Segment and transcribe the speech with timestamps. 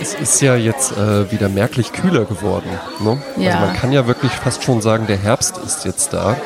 [0.00, 2.68] Es ist ja jetzt äh, wieder merklich kühler geworden.
[3.00, 3.20] Ne?
[3.36, 3.54] Ja.
[3.54, 6.36] Also man kann ja wirklich fast schon sagen, der Herbst ist jetzt da.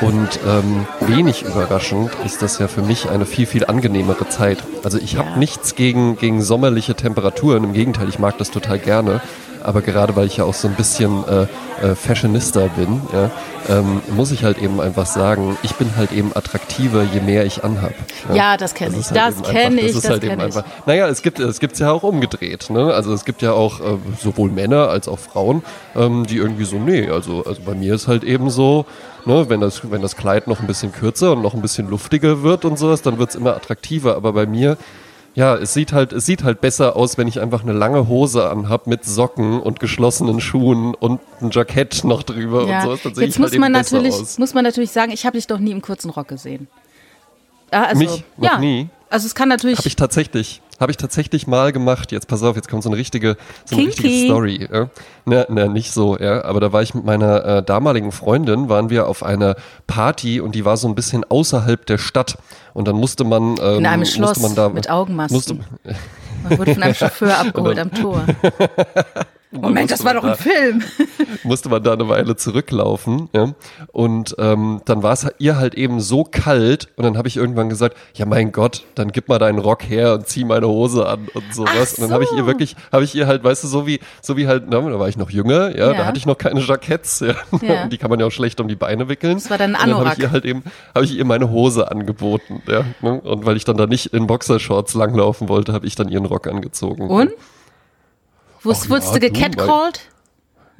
[0.00, 4.58] Und ähm, wenig überraschend ist das ja für mich eine viel, viel angenehmere Zeit.
[4.82, 5.36] Also ich habe Ja.
[5.36, 7.64] nichts gegen, gegen sommerliche Temperaturen.
[7.64, 9.20] Im Gegenteil, ich mag das total gerne.
[9.62, 11.42] Aber gerade weil ich ja auch so ein bisschen äh,
[11.86, 13.30] äh, Fashionista bin, ja,
[13.68, 17.62] ähm, muss ich halt eben einfach sagen, ich bin halt eben attraktiver, je mehr ich
[17.64, 17.92] anhab.
[18.34, 19.00] Ja, das kenn ich.
[19.00, 20.42] ist halt Das eben kenn einfach- ich, ist das halt eben ich.
[20.44, 20.64] einfach.
[20.86, 22.70] Naja, es gibt es gibt's ja auch umgedreht.
[22.70, 22.92] Ne?
[22.92, 25.62] Also es gibt ja auch äh, sowohl Männer als auch Frauen,
[25.94, 28.86] ähm, die irgendwie so, nee, also, also bei mir ist halt eben so,
[29.26, 32.42] ne, wenn, das, wenn das Kleid noch ein bisschen kürzer und noch ein bisschen luftiger
[32.42, 34.16] wird und sowas, dann wird es immer attraktiver.
[34.16, 34.76] Aber bei mir,
[35.34, 38.50] ja, es sieht halt, es sieht halt besser aus, wenn ich einfach eine lange Hose
[38.50, 42.78] anhab mit Socken und geschlossenen Schuhen und ein Jackett noch drüber Ja.
[42.80, 43.00] und sowas.
[43.04, 45.46] Dann Jetzt halt muss man eben besser natürlich, muss man natürlich sagen, ich habe dich
[45.46, 46.68] doch nie im kurzen Rock gesehen.
[47.70, 48.24] Also, Mich?
[48.36, 48.58] Noch ja.
[48.58, 48.88] nie?
[49.08, 49.78] Also es kann natürlich.
[49.78, 52.10] Habe ich tatsächlich, habe ich tatsächlich mal gemacht.
[52.10, 54.02] Jetzt pass auf, jetzt kommt so eine richtige, so eine Kinky.
[54.02, 54.68] richtige Story.
[54.72, 54.88] Ja?
[55.26, 56.42] Ne, ne, nicht so, ja.
[56.44, 60.54] Aber da war ich mit meiner äh, damaligen Freundin, waren wir auf einer Party und
[60.54, 62.38] die war so ein bisschen außerhalb der Stadt.
[62.72, 65.36] Und dann musste man ähm, in einem musste Schloss man da, mit Augenmasken.
[65.36, 65.58] musste,
[66.42, 68.24] Man wurde von einem Chauffeur abgeholt am Tor.
[69.52, 70.82] Moment, das war doch ein Film.
[71.42, 73.28] musste man da eine Weile zurücklaufen.
[73.34, 73.54] Ja?
[73.92, 77.68] Und ähm, dann war es ihr halt eben so kalt und dann habe ich irgendwann
[77.68, 81.28] gesagt, ja mein Gott, dann gib mal deinen Rock her und zieh meine Hose an
[81.34, 81.94] und sowas.
[81.94, 82.46] Ach Und dann habe ich ihr so.
[82.46, 85.08] wirklich, habe ich ihr halt, weißt du, so wie, so wie halt, na, da war
[85.08, 85.92] ich noch jünger, ja, Ja.
[85.94, 87.34] da hatte ich noch keine Jacketts, ja.
[87.60, 87.86] Ja.
[87.88, 89.34] Die kann man ja auch schlecht um die Beine wickeln.
[89.34, 90.18] Das war dann ein Und dann habe Anorak.
[90.18, 90.62] ich ihr halt eben,
[90.94, 92.84] habe ich ihr meine Hose angeboten, ja.
[93.00, 93.20] ne?
[93.20, 96.46] Und weil ich dann da nicht in Boxershorts langlaufen wollte, habe ich dann ihren Rock
[96.46, 97.08] angezogen.
[97.08, 97.30] Und?
[98.62, 100.00] Wurdest du gecatcalled?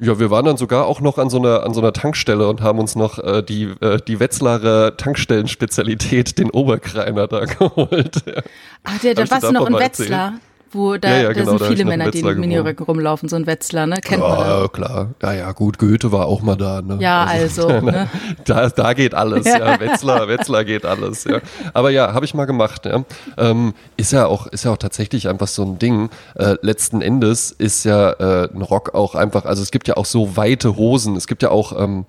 [0.03, 2.61] Ja, wir waren dann sogar auch noch an so einer, an so einer Tankstelle und
[2.61, 8.23] haben uns noch äh, die, äh, die Wetzlarer Tankstellenspezialität, den Oberkreiner da geholt.
[8.25, 8.41] Ja.
[8.83, 10.33] Ach, der, da warst du noch in Wetzlar.
[10.73, 12.39] Wo da, Ja, ja, da genau, sind da viele in Männer, die in.
[12.39, 13.97] Miniröcken rumlaufen, so ein Wetzlar, ne?
[14.01, 14.39] Kennt man.
[14.39, 15.09] Ja, klar.
[15.21, 16.81] Ja, ja, gut, Goethe war auch mal da.
[16.81, 16.97] Ne?
[17.01, 18.07] Ja, also, ne?
[18.45, 19.79] Da, da geht alles, ja.
[19.79, 21.39] Wetzlar, Wetzlar geht alles, ja.
[21.73, 23.03] Aber ja, habe ich mal gemacht, ja.
[23.37, 26.09] Ähm, ist ja auch, ist ja auch tatsächlich einfach so ein Ding.
[26.35, 30.05] Äh, letzten Endes ist ja äh, ein Rock auch einfach, also es gibt ja auch
[30.05, 31.17] so weite Hosen.
[31.17, 32.05] Es gibt ja auch, ähm,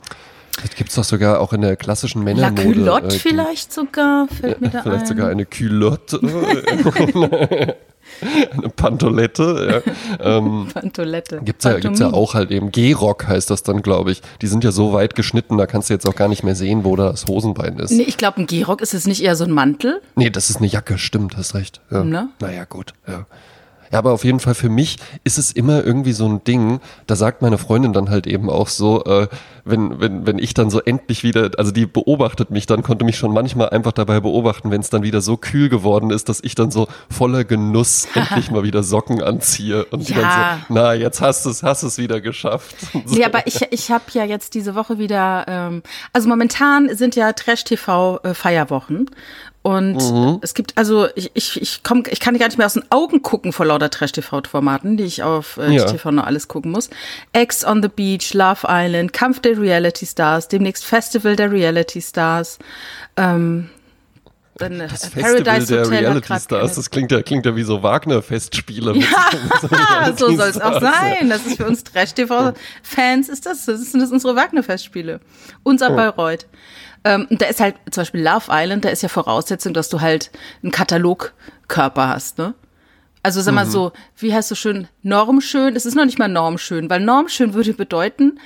[0.60, 2.62] das gibt's doch sogar auch in der klassischen La Männermode.
[2.62, 5.06] Culotte äh, vielleicht sogar, fällt mir da Vielleicht ein.
[5.08, 6.20] sogar eine Culotte.
[8.52, 9.92] eine Pantolette, ja.
[10.22, 11.40] Ähm, Pantolette.
[11.44, 12.70] Gibt's ja, gibt's ja auch halt eben.
[12.70, 14.22] G-Rock heißt das dann, glaube ich.
[14.40, 16.84] Die sind ja so weit geschnitten, da kannst du jetzt auch gar nicht mehr sehen,
[16.84, 17.90] wo da das Hosenbein ist.
[17.90, 20.00] Nee, ich glaube, ein Gehrock ist es nicht eher so ein Mantel?
[20.14, 21.80] Nee, das ist eine Jacke, stimmt, hast recht.
[21.90, 22.04] Ja.
[22.04, 22.28] Ne?
[22.40, 23.26] Naja, gut, ja.
[23.92, 27.14] Ja, aber auf jeden Fall für mich ist es immer irgendwie so ein Ding, da
[27.14, 29.28] sagt meine Freundin dann halt eben auch so, äh,
[29.64, 33.16] wenn, wenn, wenn ich dann so endlich wieder, also die beobachtet mich dann, konnte mich
[33.16, 36.54] schon manchmal einfach dabei beobachten, wenn es dann wieder so kühl geworden ist, dass ich
[36.54, 40.20] dann so voller Genuss endlich mal wieder Socken anziehe und die Ja.
[40.22, 42.74] dann so, na, jetzt hast du es, hast es wieder geschafft.
[43.04, 43.16] So.
[43.16, 45.82] Nee, aber ich, ich habe ja jetzt diese Woche wieder, ähm,
[46.12, 49.10] also momentan sind ja Trash-TV-Feierwochen.
[49.62, 50.38] Und Mhm.
[50.42, 53.22] es gibt, also ich, ich, ich, komm, ich kann gar nicht mehr aus den Augen
[53.22, 55.84] gucken vor lauter Trash-TV-Formaten, die ich auf äh, Ja.
[55.84, 56.90] TV noch alles gucken muss.
[57.32, 62.58] Ex on the Beach, Love Island, Kampf der Reality Stars, demnächst Festival der Reality Stars.
[63.16, 63.70] Ähm,
[64.56, 67.62] dann äh, Das Festival Paradise der Hotel Reality Stars, das klingt ja, klingt ja wie
[67.62, 68.94] so Wagner-Festspiele.
[69.70, 71.28] Ja, so soll es auch sein.
[71.30, 75.20] Das ist für uns Trash-TV-Fans, ist das, das sind das unsere Wagner-Festspiele.
[75.62, 76.46] Unser Bayreuth.
[77.04, 80.00] Ähm, und da ist halt zum Beispiel Love Island, da ist ja Voraussetzung, dass du
[80.00, 80.30] halt
[80.62, 82.54] einen Katalogkörper hast, ne?
[83.24, 83.56] Also sag Mhm.
[83.56, 85.76] mal so, wie heißt so schön, normschön?
[85.76, 88.38] Es ist noch nicht mal normschön, weil normschön würde bedeuten,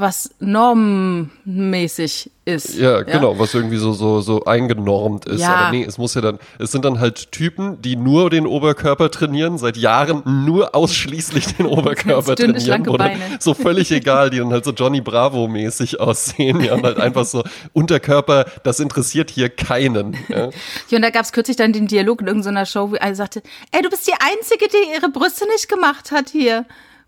[0.00, 2.76] was normmäßig ist.
[2.76, 5.40] Ja, genau, was irgendwie so, so, so eingenormt ist.
[5.42, 5.54] Ja.
[5.54, 9.10] Aber nee, es muss ja dann, es sind dann halt Typen, die nur den Oberkörper
[9.10, 12.88] trainieren, seit Jahren nur ausschließlich den Oberkörper Dünne, trainieren.
[12.88, 13.20] oder Beine.
[13.38, 16.60] So völlig egal, die dann halt so Johnny Bravo-mäßig aussehen.
[16.60, 20.16] Ja, und halt einfach so Unterkörper, das interessiert hier keinen.
[20.28, 20.50] Ja.
[20.88, 23.82] Ja, und da gab's kürzlich dann den Dialog in irgendeiner Show, wo einer sagte, ey,
[23.82, 26.64] du bist die Einzige, die ihre Brüste nicht gemacht hat hier.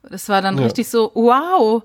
[0.09, 0.65] Das war dann Ja.
[0.65, 1.83] richtig so, wow,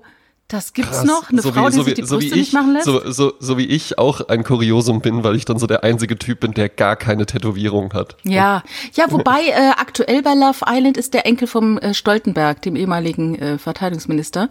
[0.48, 1.04] das gibt's Krass.
[1.04, 1.30] noch?
[1.30, 2.72] Eine so Frau, wie, die so sich wie, die so Brüste wie nicht ich, machen
[2.72, 2.86] lässt?
[2.86, 6.18] So, so, so wie ich auch ein Kuriosum bin, weil ich dann so der einzige
[6.18, 8.16] Typ bin, der gar keine Tätowierung hat.
[8.24, 8.62] Ja,
[8.94, 13.34] ja, wobei äh, aktuell bei Love Island ist der Enkel vom äh, Stoltenberg, dem ehemaligen
[13.38, 14.48] äh, Verteidigungsminister,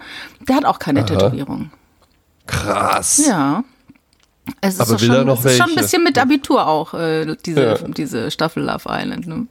[0.48, 1.72] der hat auch keine Tätowierung.
[2.46, 3.26] Krass.
[3.28, 3.64] Ja.
[4.62, 7.36] Es ist, Aber will schon, noch es ist schon ein bisschen mit Abitur auch, äh,
[7.46, 7.76] diese, Ja.
[7.88, 9.28] diese Staffel Love Island.
[9.28, 9.48] Ne?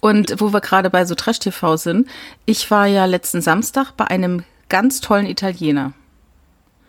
[0.00, 2.08] Und wo wir gerade bei so Trash-TV sind,
[2.44, 5.92] ich war ja letzten Samstag bei einem ganz tollen Italiener.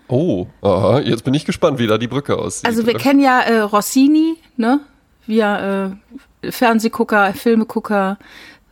[0.07, 2.65] Oh, aha, jetzt bin ich gespannt, wie da die Brücke aussieht.
[2.65, 4.79] Also wir kennen ja äh, Rossini, ne?
[5.25, 5.97] Wir
[6.41, 8.18] äh, Fernsehgucker, Filmegucker,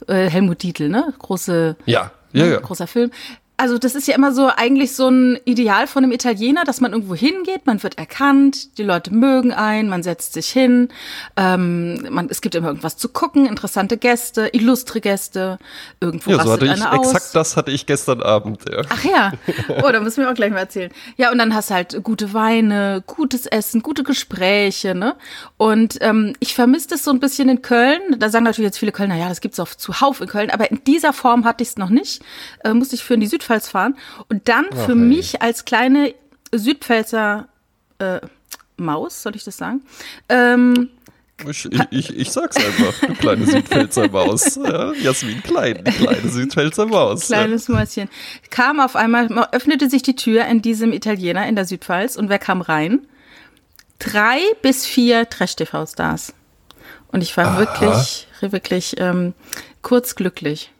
[0.08, 1.14] Äh, Helmut Dietl, ne?
[1.20, 2.60] Große, Ja, ja, ja.
[2.60, 3.12] großer Film.
[3.58, 6.92] Also das ist ja immer so eigentlich so ein Ideal von einem Italiener, dass man
[6.92, 10.90] irgendwo hingeht, man wird erkannt, die Leute mögen einen, man setzt sich hin,
[11.38, 15.58] ähm, man, es gibt immer irgendwas zu gucken, interessante Gäste, illustre Gäste,
[16.02, 17.14] irgendwo Ja, so hatte ich, aus.
[17.14, 18.82] exakt das hatte ich gestern Abend, ja.
[18.90, 19.32] Ach ja,
[19.84, 20.92] oh, da müssen wir auch gleich mal erzählen.
[21.16, 25.16] Ja, und dann hast du halt gute Weine, gutes Essen, gute Gespräche, ne?
[25.56, 28.02] Und ähm, ich vermisse das so ein bisschen in Köln.
[28.18, 30.84] Da sagen natürlich jetzt viele Kölner, ja, das gibt's auch zuhauf in Köln, aber in
[30.84, 32.22] dieser Form hatte ich es noch nicht.
[32.64, 33.96] Äh, musste ich für in die Südpfalz fahren.
[34.28, 34.96] Und dann für ey.
[34.96, 36.14] mich als kleine
[36.52, 37.48] Südpfälzer
[38.00, 38.20] äh,
[38.78, 39.82] Maus, soll ich das sagen?
[40.30, 40.90] Ähm,
[41.50, 44.56] Ich, ich, ich, ich sag's einfach, du kleine Südpfälzer Maus.
[44.56, 47.28] Ja, Jasmin Klein, die kleine Südpfälzer Maus.
[47.28, 48.10] Kleines Mäuschen.
[48.50, 52.40] Kam auf einmal, öffnete sich die Tür in diesem Italiener in der Südpfalz und wer
[52.40, 53.06] kam rein?
[54.00, 56.34] Drei bis vier Trash-TV-Stars.
[57.10, 57.60] Und ich war Aha.
[57.60, 59.34] wirklich, wirklich ähm,
[59.82, 60.72] kurz glücklich.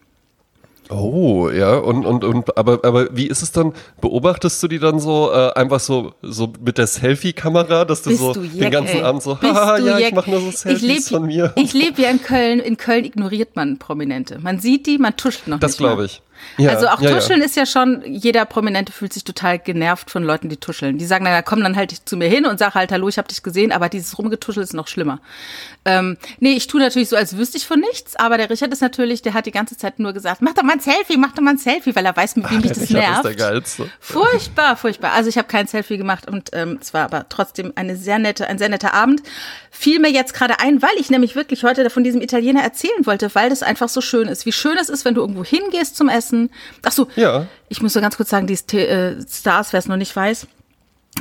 [0.90, 3.74] Oh, ja, und, und, und, aber, aber wie ist es dann?
[4.02, 8.22] Beobachtest du die dann so, äh, einfach so, so mit der Selfie-Kamera, dass du Bist
[8.22, 9.02] so du den ganzen ey.
[9.04, 10.14] Abend so, Bist haha, ja, ich Jack.
[10.16, 11.54] mach nur so Ich Selfies lebe von mir.
[11.56, 12.60] ich lebe ja in Köln.
[12.60, 14.38] In Köln ignoriert man Prominente.
[14.40, 15.88] Man sieht die, man tuschelt noch das nicht mal.
[15.88, 16.22] glaube ich.
[16.58, 17.16] Ja, also auch ja, ja.
[17.16, 20.98] Tuscheln ist ja schon, jeder Prominente fühlt sich total genervt von Leuten, die tuscheln.
[20.98, 23.28] Die sagen, na, komm dann halt zu mir hin und sag halt, hallo, ich habe
[23.28, 25.20] dich gesehen, aber dieses Rumgetuschel ist noch schlimmer.
[25.86, 28.82] Ähm, nee, ich tue natürlich so, als wüsste ich von nichts, aber der Richard ist
[28.82, 31.44] natürlich, der hat die ganze Zeit nur gesagt, mach doch mal ein Selfie, mach doch
[31.44, 33.18] mal ein Selfie, weil er weiß, wie mich Der das Richard nervt.
[33.18, 33.90] ist der Geilste.
[34.00, 35.12] Furchtbar, furchtbar.
[35.14, 38.48] Also ich habe kein Selfie gemacht und ähm, es war aber trotzdem eine sehr nette,
[38.48, 39.22] ein sehr netter Abend.
[39.72, 43.34] Fiel mir jetzt gerade ein, weil ich nämlich wirklich heute von diesem Italiener erzählen wollte,
[43.36, 44.46] weil das einfach so schön ist.
[44.46, 46.35] Wie schön es ist, wenn du irgendwo hingehst zum Essen.
[46.84, 47.48] Ach so, Ja.
[47.70, 50.48] ich muss so ganz kurz sagen, die äh, Stars, wer es noch nicht weiß.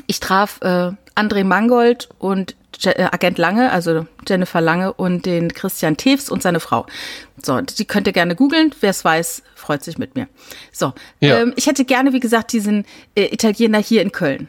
[0.07, 5.53] Ich traf äh, André Mangold und Je äh, Agent Lange, also Jennifer Lange und den
[5.55, 6.87] Christian Tews und seine Frau.
[7.41, 8.75] So, die könnt ihr gerne googeln.
[8.81, 10.27] Wer es weiß, freut sich mit mir.
[10.73, 11.39] So, Ja.
[11.41, 12.85] ähm, ich hätte gerne, wie gesagt, diesen
[13.15, 14.49] äh, Italiener hier in Köln.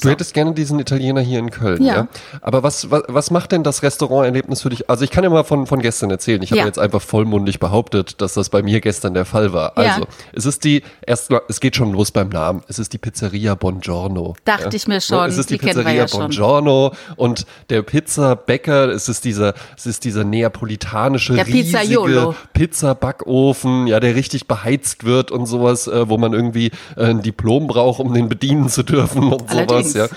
[0.00, 1.94] Du hättest gerne diesen Italiener hier in Köln, ja?
[1.94, 2.08] Ja.
[2.42, 4.88] Aber was, was, was macht denn das Restauranterlebnis für dich?
[4.90, 6.42] Also ich kann ja mal von, von gestern erzählen.
[6.42, 6.66] Ich habe Ja.
[6.66, 9.72] jetzt einfach vollmundig behauptet, dass das bei mir gestern der Fall war.
[9.76, 9.94] Ja.
[9.94, 12.62] Also, es ist die, erst, es geht schon los beim Namen.
[12.68, 14.34] Es ist die Pizzeria Bongiorno.
[14.44, 15.28] Dachte ich mir schon.
[15.28, 16.18] Es ist die, Die kennen wir Pizzeria ja.
[16.26, 22.34] Bongiorno und der Pizzabäcker, es ist dieser, es ist dieser neapolitanische Der riesige.
[22.52, 27.66] Pizzabackofen, ja, der richtig beheizt wird und sowas, äh, wo man irgendwie äh, ein Diplom
[27.66, 29.70] braucht, um den bedienen zu dürfen und Allerdings.
[29.70, 30.08] sowas, ja.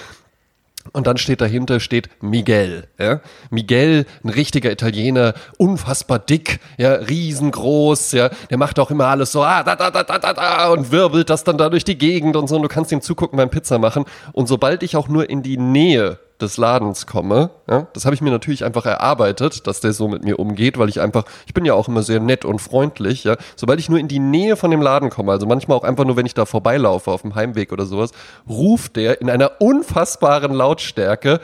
[0.91, 3.19] Und dann steht dahinter steht Miguel, ja.
[3.49, 8.29] Miguel, ein richtiger Italiener, unfassbar dick, ja, riesengroß, ja.
[8.49, 11.29] Der macht auch immer alles so, ah, da, da, da, da, da, da, und wirbelt
[11.29, 12.55] das dann da durch die Gegend und so.
[12.55, 14.05] Und du kannst ihm zugucken beim Pizza machen.
[14.31, 18.21] Und sobald ich auch nur in die Nähe des Ladens komme, ja, das habe ich
[18.21, 21.65] mir natürlich einfach erarbeitet, dass der so mit mir umgeht, weil ich einfach, ich bin
[21.65, 23.35] ja auch immer sehr nett und freundlich, ja.
[23.55, 26.15] Sobald ich nur in die Nähe von dem Laden komme, also manchmal auch einfach nur,
[26.15, 28.11] wenn ich da vorbeilaufe auf dem Heimweg oder sowas,
[28.47, 31.39] ruft der in einer unfassbaren Lautstärke,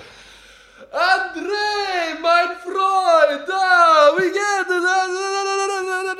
[0.91, 4.69] André, mein Freund, ah, wie geht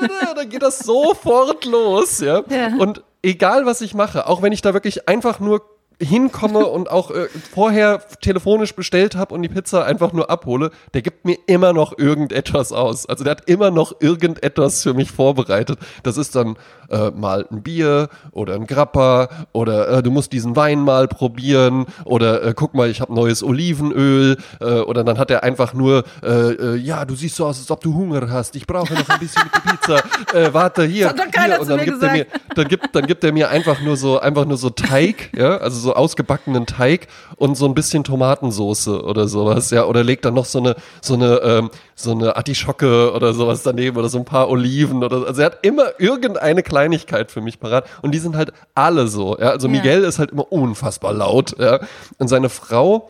[0.10, 0.36] es?
[0.36, 2.44] Dann geht das sofort los, ja.
[2.50, 2.76] Ja.
[2.78, 5.62] Und egal was ich mache, auch wenn ich da wirklich einfach nur
[6.02, 11.02] hinkomme und auch äh, vorher telefonisch bestellt habe und die Pizza einfach nur abhole, der
[11.02, 13.06] gibt mir immer noch irgendetwas aus.
[13.08, 15.80] Also der hat immer noch irgendetwas für mich vorbereitet.
[16.04, 16.58] Das ist dann
[16.90, 21.86] äh, mal ein Bier oder ein Grappa oder äh, du musst diesen Wein mal probieren
[22.04, 26.04] oder äh, guck mal, ich habe neues Olivenöl äh, oder dann hat er einfach nur,
[26.24, 28.56] äh, äh, ja, du siehst so aus, als ob du Hunger hast.
[28.56, 30.02] Ich brauche noch ein bisschen Pizza.
[30.34, 31.62] Äh, warte hier, hier.
[31.62, 34.46] und dann gibt er mir, dann gibt, dann gibt er mir einfach nur so, einfach
[34.46, 39.72] nur so Teig, ja, also so ausgebackenen Teig und so ein bisschen Tomatensoße oder sowas,
[39.72, 43.64] ja, oder legt dann noch so eine, so eine, ähm, so eine Artischocke oder sowas
[43.64, 47.60] daneben oder so ein paar Oliven oder, also er hat immer irgendeine Kleinigkeit für mich
[47.60, 49.74] parat und die sind halt alle so, ja, also Ja.
[49.74, 51.80] Miguel ist halt immer unfassbar laut, ja,
[52.18, 53.10] und seine Frau,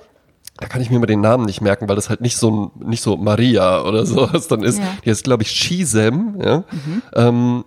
[0.58, 3.02] da kann ich mir mal den Namen nicht merken, weil das halt nicht so nicht
[3.04, 4.80] so Maria oder sowas dann ist.
[4.80, 4.86] Ja.
[5.04, 6.64] Die ist, glaube ich, Shizem, ja.
[7.14, 7.66] Ähm,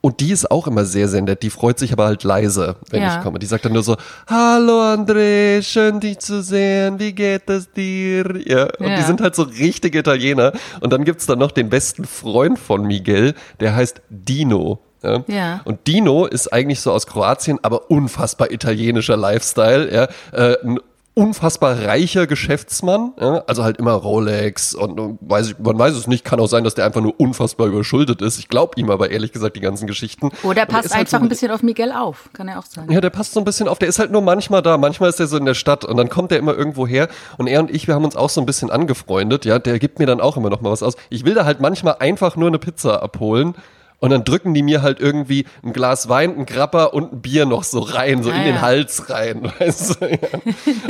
[0.00, 1.42] und die ist auch immer sehr, sehr nett.
[1.42, 3.16] Die freut sich aber halt leise, wenn Ja.
[3.18, 3.38] ich komme.
[3.38, 3.96] Die sagt dann nur so,
[4.28, 8.24] Hallo André, schön dich zu sehen, wie geht es dir?
[8.46, 8.64] Ja.
[8.78, 8.96] Und Ja.
[8.96, 10.52] die sind halt so richtige Italiener.
[10.80, 14.78] Und dann gibt's dann noch den besten Freund von Miguel, der heißt Dino.
[15.02, 15.24] Ja.
[15.28, 15.60] Ja.
[15.64, 19.92] Und Dino ist eigentlich so aus Kroatien, aber unfassbar italienischer Lifestyle.
[19.94, 20.08] Ja.
[20.32, 20.78] Äh, ein
[21.18, 26.06] unfassbar reicher Geschäftsmann, ja, also halt immer Rolex und, und weiß ich, man weiß es
[26.06, 28.38] nicht, kann auch sein, dass der einfach nur unfassbar überschuldet ist.
[28.38, 30.30] Ich glaube ihm aber ehrlich gesagt die ganzen Geschichten.
[30.44, 32.88] Oder passt halt einfach so, ein bisschen auf Miguel auf, kann er auch sein.
[32.88, 35.18] Ja, der passt so ein bisschen auf, der ist halt nur manchmal da, manchmal ist
[35.18, 37.74] er so in der Stadt und dann kommt er immer irgendwo her und er und
[37.74, 40.36] ich, wir haben uns auch so ein bisschen angefreundet, ja, der gibt mir dann auch
[40.36, 40.94] immer noch mal was aus.
[41.10, 43.56] Ich will da halt manchmal einfach nur eine Pizza abholen
[44.00, 47.46] und dann drücken die mir halt irgendwie ein Glas Wein, ein Grapper und ein Bier
[47.46, 50.06] noch so rein, so ah, in den Hals rein, weißt du?
[50.06, 50.18] Ja.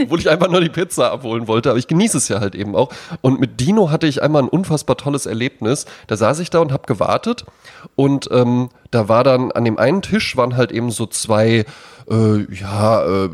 [0.03, 2.77] Obwohl ich einfach nur die Pizza abholen wollte, aber ich genieße es ja halt eben
[2.77, 2.91] auch.
[3.23, 5.87] Und mit Dino hatte ich einmal ein unfassbar tolles Erlebnis.
[6.07, 7.47] Da saß ich da und habe gewartet
[7.97, 11.65] und ähm, da war dann an dem einen Tisch waren halt eben so zwei,
[12.11, 13.31] äh, ja, äh,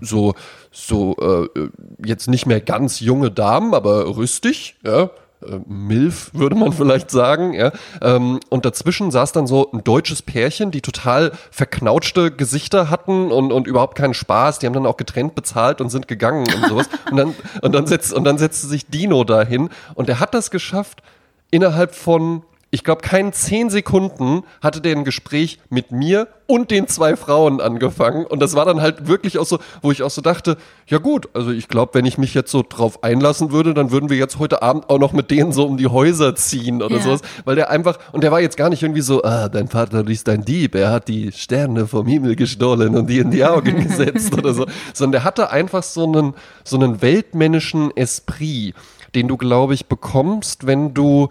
[0.00, 0.34] so,
[0.70, 1.68] so äh,
[2.04, 5.10] jetzt nicht mehr ganz junge Damen, aber rüstig, ja
[5.42, 7.52] äh, Milf, würde man vielleicht sagen.
[7.52, 7.72] Ja.
[8.00, 13.52] Ähm, und dazwischen saß dann so ein deutsches Pärchen, die total verknautschte Gesichter hatten und,
[13.52, 14.58] und überhaupt keinen Spaß.
[14.58, 16.88] Die haben dann auch getrennt bezahlt und sind gegangen und sowas.
[17.10, 20.50] und, dann, und, dann setzt, und dann setzte sich Dino dahin und er hat das
[20.50, 21.02] geschafft,
[21.50, 22.42] innerhalb von
[22.76, 27.62] ich glaube, keinen zehn Sekunden hatte der ein Gespräch mit mir und den zwei Frauen
[27.62, 28.26] angefangen.
[28.26, 31.30] Und das war dann halt wirklich auch so, wo ich auch so dachte, ja gut,
[31.32, 34.38] also ich glaube, wenn ich mich jetzt so drauf einlassen würde, dann würden wir jetzt
[34.38, 37.02] heute Abend auch noch mit denen so um die Häuser ziehen oder ja.
[37.02, 37.22] sowas.
[37.46, 40.28] Weil der einfach, und der war jetzt gar nicht irgendwie so, ah, dein Vater ist
[40.28, 44.36] ein Dieb, er hat die Sterne vom Himmel gestohlen und die in die Augen gesetzt
[44.36, 44.66] oder so.
[44.92, 48.74] Sondern der hatte einfach so einen, so einen weltmännischen Esprit,
[49.14, 51.30] den du, glaube ich, bekommst, wenn du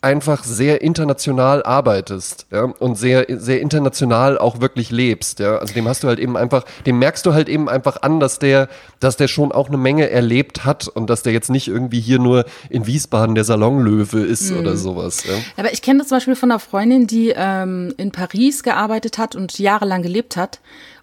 [0.00, 5.88] einfach sehr international arbeitest ja, und sehr sehr international auch wirklich lebst ja also dem
[5.88, 8.68] hast du halt eben einfach dem merkst du halt eben einfach an dass der
[9.00, 12.20] dass der schon auch eine Menge erlebt hat und dass der jetzt nicht irgendwie hier
[12.20, 14.60] nur in Wiesbaden der Salonlöwe ist mhm.
[14.60, 15.34] oder sowas ja.
[15.56, 19.34] aber ich kenne das zum Beispiel von einer Freundin die ähm, in Paris gearbeitet hat
[19.34, 20.60] und jahrelang gelebt hat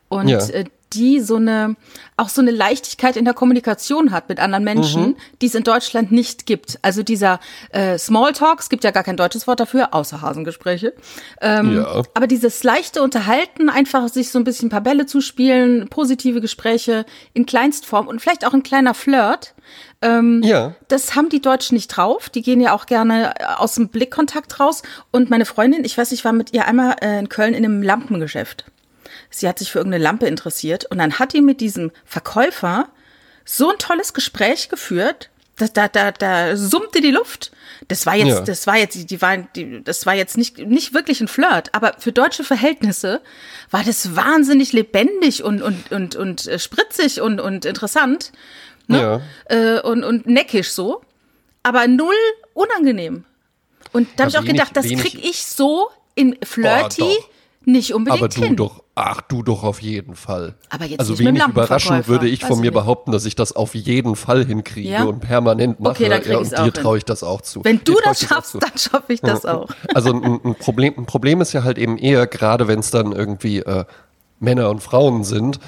[0.07, 0.39] und ja.
[0.39, 1.75] äh, die so eine,
[2.17, 5.15] auch so eine Leichtigkeit in der Kommunikation hat mit anderen Menschen, mhm.
[5.41, 6.79] die es in Deutschland nicht gibt.
[6.81, 7.39] Also dieser
[7.69, 10.93] äh, Smalltalk, es gibt ja gar kein deutsches Wort dafür, außer Hasengespräche.
[11.41, 12.03] Ähm, ja.
[12.13, 16.41] Aber dieses leichte Unterhalten, einfach sich so ein bisschen ein paar Bälle zu spielen, positive
[16.41, 19.53] Gespräche in Kleinstform und vielleicht auch ein kleiner Flirt.
[20.01, 20.75] Ähm, ja.
[20.87, 22.29] Das haben die Deutschen nicht drauf.
[22.29, 24.83] Die gehen ja auch gerne äh, aus dem Blickkontakt raus.
[25.11, 27.81] Und meine Freundin, ich weiß, ich war mit ihr einmal äh, in Köln in einem
[27.81, 28.65] Lampengeschäft
[29.39, 32.89] sie hat sich für irgendeine Lampe interessiert und dann hat die mit diesem Verkäufer
[33.43, 37.51] so ein tolles Gespräch geführt, da, da, da, da summte die Luft.
[37.87, 38.41] Das war jetzt, ja.
[38.41, 41.95] das war jetzt, die waren, die, das war jetzt nicht, nicht wirklich ein Flirt, aber
[41.97, 43.21] für deutsche Verhältnisse
[43.71, 48.31] war das wahnsinnig lebendig und, und, und, und äh, spritzig und, und interessant.
[48.87, 49.21] Ne?
[49.49, 49.55] Ja.
[49.55, 51.01] Äh, und, und neckisch so.
[51.63, 52.15] Aber null
[52.53, 53.23] unangenehm.
[53.91, 57.23] Und da habe ich auch gedacht, das krieg ich so in Flirty oh,
[57.65, 58.55] nicht unbedingt Aber du hin.
[58.55, 60.55] doch, ach du doch auf jeden Fall.
[60.69, 64.15] Aber jetzt also wenig überraschend würde ich von mir behaupten, dass ich das auf jeden
[64.15, 65.03] Fall hinkriege ja?
[65.03, 65.95] und permanent mache.
[65.95, 67.63] Okay, dann ja, und dir traue ich das auch zu.
[67.63, 69.67] Wenn du das schaffst, dann schaffe ich das auch.
[69.93, 73.11] Also ein, ein, Problem, ein Problem ist ja halt eben eher, gerade wenn es dann
[73.11, 73.85] irgendwie äh,
[74.39, 75.59] Männer und Frauen sind,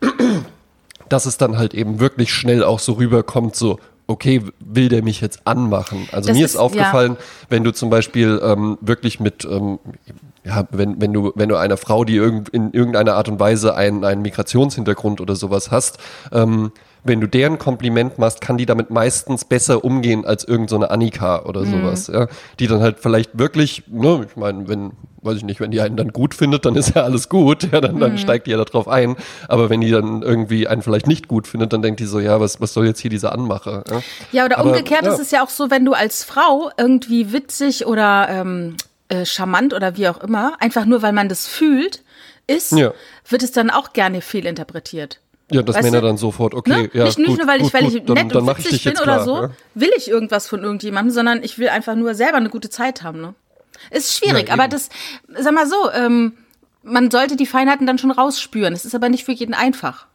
[1.08, 5.20] dass es dann halt eben wirklich schnell auch so rüberkommt, so, okay, will der mich
[5.20, 6.08] jetzt anmachen?
[6.12, 7.24] Also das mir ist, ist aufgefallen, ja.
[7.48, 9.78] wenn du zum Beispiel ähm, wirklich mit, ähm,
[10.46, 13.74] ja, wenn, wenn du, wenn du einer Frau, die irgend, in irgendeiner Art und Weise
[13.74, 15.98] einen, einen Migrationshintergrund oder sowas hast,
[16.32, 16.72] ähm,
[17.02, 21.44] wenn du deren Kompliment machst, kann die damit meistens besser umgehen als irgendeine so Annika
[21.44, 21.70] oder mhm.
[21.70, 22.26] sowas, ja.
[22.58, 25.96] Die dann halt vielleicht wirklich, ne, ich meine, wenn, weiß ich nicht, wenn die einen
[25.96, 28.18] dann gut findet, dann ist ja alles gut, ja, dann, dann mhm.
[28.18, 29.16] steigt die ja darauf ein.
[29.48, 32.40] Aber wenn die dann irgendwie einen vielleicht nicht gut findet, dann denkt die so, ja,
[32.40, 33.84] was, was soll jetzt hier diese Anmache?
[33.88, 34.00] Ja,
[34.32, 35.12] ja oder Aber, umgekehrt ja.
[35.12, 38.76] ist es ja auch so, wenn du als Frau irgendwie witzig oder ähm,
[39.08, 42.02] äh, charmant oder wie auch immer, einfach nur weil man das fühlt,
[42.46, 42.92] ist, ja.
[43.28, 45.20] wird es dann auch gerne fehlinterpretiert.
[45.50, 46.08] Ja, dass weißt Männer du?
[46.08, 46.90] dann sofort, okay, ne?
[46.92, 47.04] ja.
[47.04, 49.24] Nicht, nicht gut, nur, weil ich, weil ich nett dann, und witzig bin oder klar,
[49.24, 49.50] so, ja?
[49.74, 53.20] will ich irgendwas von irgendjemandem, sondern ich will einfach nur selber eine gute Zeit haben,
[53.20, 53.34] ne?
[53.90, 54.88] Ist schwierig, ja, aber das,
[55.38, 56.32] sag mal so, ähm,
[56.82, 58.72] man sollte die Feinheiten dann schon rausspüren.
[58.72, 60.06] Es ist aber nicht für jeden einfach.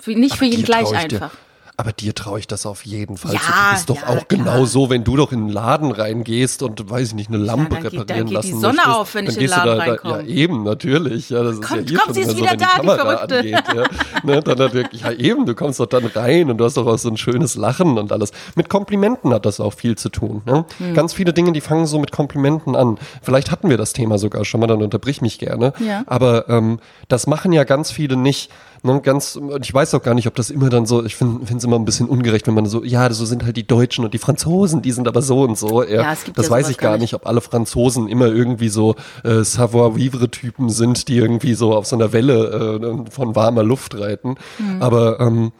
[0.00, 1.30] Für, nicht aber für jeden gleich einfach.
[1.30, 1.38] Dir,
[1.82, 3.34] aber dir traue ich das auf jeden Fall.
[3.34, 4.44] Ja, du bist doch ja, auch klar.
[4.54, 7.74] genau so, wenn du doch in einen Laden reingehst und, weiß ich nicht, eine Lampe
[7.74, 9.66] ja, reparieren geht, dann geht lassen die Sonne möchtest, auf, wenn ich in den Laden
[9.66, 10.22] da, reinkomme.
[10.22, 11.30] Ja, eben, natürlich.
[11.30, 13.38] Ja, das kommt, ist ja kommt, sie ist wieder so, da, die, die Verrückte.
[13.38, 13.84] Angeht, ja.
[14.22, 16.86] ne, dann hat wirklich, ja eben, du kommst doch dann rein und du hast doch
[16.86, 18.30] auch so ein schönes Lachen und alles.
[18.54, 20.42] Mit Komplimenten hat das auch viel zu tun.
[20.46, 20.64] Ne?
[20.78, 20.94] Hm.
[20.94, 22.96] Ganz viele Dinge, die fangen so mit Komplimenten an.
[23.22, 25.72] Vielleicht hatten wir das Thema sogar schon mal, dann unterbrich mich gerne.
[25.84, 26.04] Ja.
[26.06, 28.52] Aber ähm, das machen ja ganz viele nicht
[28.84, 31.62] Ne, ganz, ich weiß auch gar nicht, ob das immer dann so, ich finde es
[31.62, 34.18] immer ein bisschen ungerecht, wenn man so, ja, so sind halt die Deutschen und die
[34.18, 35.84] Franzosen, die sind aber so und so.
[35.84, 39.44] Ja, ja das ja weiß ich gar nicht, ob alle Franzosen immer irgendwie so äh,
[39.44, 44.34] Savoir-vivre-Typen sind, die irgendwie so auf so einer Welle äh, von warmer Luft reiten.
[44.58, 44.82] Mhm.
[44.82, 45.52] Aber ähm,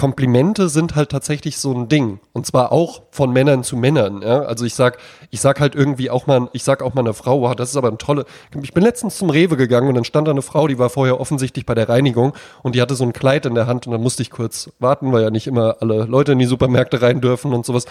[0.00, 2.20] Komplimente sind halt tatsächlich so ein Ding.
[2.32, 4.22] Und zwar auch von Männern zu Männern.
[4.22, 4.40] Ja?
[4.40, 4.96] Also ich sag,
[5.28, 7.76] ich sag halt irgendwie auch mal, ich sag auch mal einer Frau, wow, das ist
[7.76, 8.24] aber ein tolle.
[8.62, 11.20] Ich bin letztens zum Rewe gegangen und dann stand da eine Frau, die war vorher
[11.20, 14.00] offensichtlich bei der Reinigung und die hatte so ein Kleid in der Hand und dann
[14.00, 17.52] musste ich kurz warten, weil ja nicht immer alle Leute in die Supermärkte rein dürfen
[17.52, 17.84] und sowas.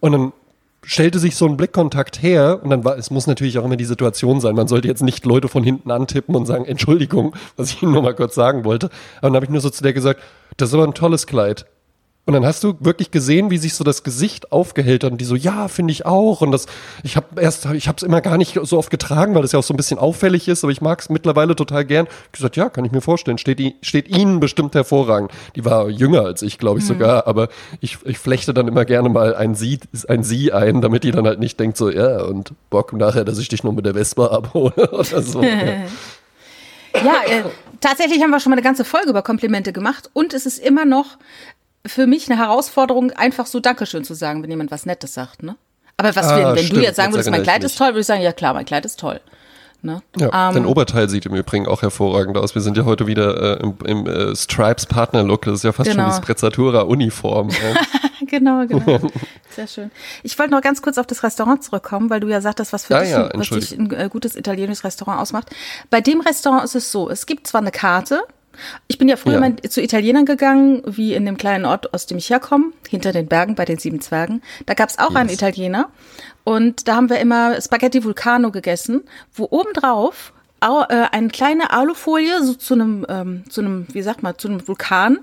[0.00, 0.32] Und dann
[0.82, 3.86] stellte sich so ein Blickkontakt her und dann war, es muss natürlich auch immer die
[3.86, 4.54] Situation sein.
[4.54, 8.02] Man sollte jetzt nicht Leute von hinten antippen und sagen, Entschuldigung, was ich Ihnen nur
[8.02, 8.90] mal kurz sagen wollte.
[9.18, 10.20] Aber dann habe ich nur so zu der gesagt,
[10.56, 11.66] das ist aber ein tolles Kleid.
[12.28, 15.24] Und dann hast du wirklich gesehen, wie sich so das Gesicht aufgehellt hat und die
[15.24, 16.40] so, ja, finde ich auch.
[16.40, 16.66] Und das,
[17.04, 19.60] ich habe erst, ich habe es immer gar nicht so oft getragen, weil es ja
[19.60, 22.08] auch so ein bisschen auffällig ist, aber ich mag es mittlerweile total gern.
[22.26, 25.30] Ich gesagt, ja, kann ich mir vorstellen, steht, steht ihnen bestimmt hervorragend.
[25.54, 26.88] Die war jünger als ich, glaube ich mhm.
[26.88, 27.48] sogar, aber
[27.80, 31.28] ich, ich flechte dann immer gerne mal ein Sie, ein Sie ein, damit die dann
[31.28, 34.26] halt nicht denkt so, ja, und Bock nachher, dass ich dich nur mit der Vespa
[34.26, 35.44] abhole oder so.
[35.44, 35.84] ja.
[37.04, 37.42] Ja, äh,
[37.80, 40.84] tatsächlich haben wir schon mal eine ganze Folge über Komplimente gemacht und es ist immer
[40.84, 41.18] noch
[41.86, 45.56] für mich eine Herausforderung, einfach so Dankeschön zu sagen, wenn jemand was Nettes sagt, ne?
[45.96, 48.06] Aber was, ah, wenn, wenn du jetzt sagen würdest, mein Kleid ist toll, würde ich
[48.06, 49.20] sagen, ja klar, mein Kleid ist toll.
[49.82, 50.02] Ne?
[50.16, 52.54] Ja, ähm, dein Oberteil sieht im Übrigen auch hervorragend aus.
[52.54, 55.42] Wir sind ja heute wieder äh, im, im äh, Stripes Partner Look.
[55.42, 56.04] Das ist ja fast genau.
[56.04, 57.50] schon die Sprezzatura Uniform.
[58.26, 58.98] genau, genau.
[59.50, 59.90] Sehr schön.
[60.22, 62.96] Ich wollte noch ganz kurz auf das Restaurant zurückkommen, weil du ja sagtest, was für
[62.96, 65.50] ah, dich, ja, was dich ein äh, gutes italienisches Restaurant ausmacht.
[65.90, 68.22] Bei dem Restaurant ist es so, es gibt zwar eine Karte,
[68.88, 69.40] ich bin ja früher ja.
[69.40, 73.26] mal zu Italienern gegangen, wie in dem kleinen Ort, aus dem ich herkomme, hinter den
[73.26, 74.42] Bergen bei den sieben Zwergen.
[74.66, 75.16] Da gab es auch yes.
[75.16, 75.90] einen Italiener
[76.44, 79.02] und da haben wir immer Spaghetti Vulcano gegessen,
[79.34, 84.38] wo obendrauf äh, eine kleine Alufolie so zu einem, ähm, zu einem, wie sagt man,
[84.38, 85.18] zu einem Vulkan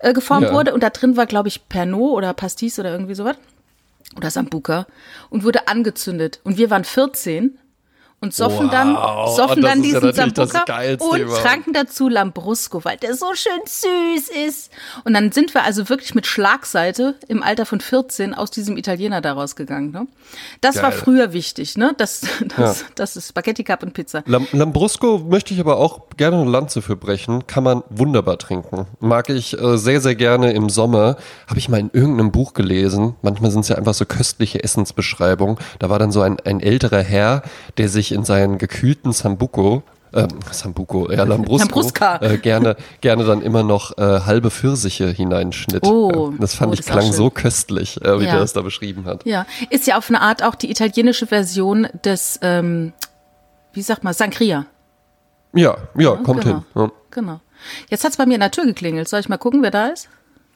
[0.00, 0.52] äh, geformt ja.
[0.52, 3.36] wurde und da drin war, glaube ich, Pernod oder Pastis oder irgendwie sowas
[4.16, 4.86] oder Sambuca
[5.30, 7.58] und wurde angezündet und wir waren 14
[8.20, 8.96] und soffen wow, dann,
[9.36, 10.64] soffen dann diesen ja Sambuca
[10.98, 14.70] und tranken dazu Lambrusco, weil der so schön süß ist.
[15.04, 19.20] Und dann sind wir also wirklich mit Schlagseite im Alter von 14 aus diesem Italiener
[19.20, 19.92] daraus gegangen.
[19.92, 20.08] Ne?
[20.60, 20.84] Das Geil.
[20.84, 21.94] war früher wichtig, ne?
[21.96, 22.22] Das,
[22.56, 22.86] das, ja.
[22.96, 24.24] das ist Spaghetti Cup und Pizza.
[24.26, 27.46] Lam Lambrusco möchte ich aber auch gerne eine Lanze für brechen.
[27.46, 28.86] Kann man wunderbar trinken.
[28.98, 31.16] Mag ich äh, sehr, sehr gerne im Sommer.
[31.46, 33.14] Habe ich mal in irgendeinem Buch gelesen.
[33.22, 35.56] Manchmal sind es ja einfach so köstliche Essensbeschreibungen.
[35.78, 37.42] Da war dann so ein, ein älterer Herr,
[37.76, 39.82] der sich sich in seinen gekühlten Sambuco
[40.14, 41.82] ähm, Sambuco, ja, Lambrusco,
[42.22, 45.86] äh, gerne, gerne dann immer noch äh, halbe Pfirsiche hineinschnitt.
[45.86, 48.30] Oh, das fand oh, ich klang so köstlich, äh, wie ja.
[48.30, 49.26] der das da beschrieben hat.
[49.26, 52.94] Ja, ist ja auf eine Art auch die italienische Version des, ähm,
[53.74, 54.64] wie sagt man, Sangria.
[55.52, 56.64] Ja, ja, kommt genau, hin.
[56.74, 56.90] Ja.
[57.10, 57.40] Genau.
[57.90, 59.08] Jetzt hat es bei mir in der Tür geklingelt.
[59.08, 60.08] Soll ich mal gucken, wer da ist?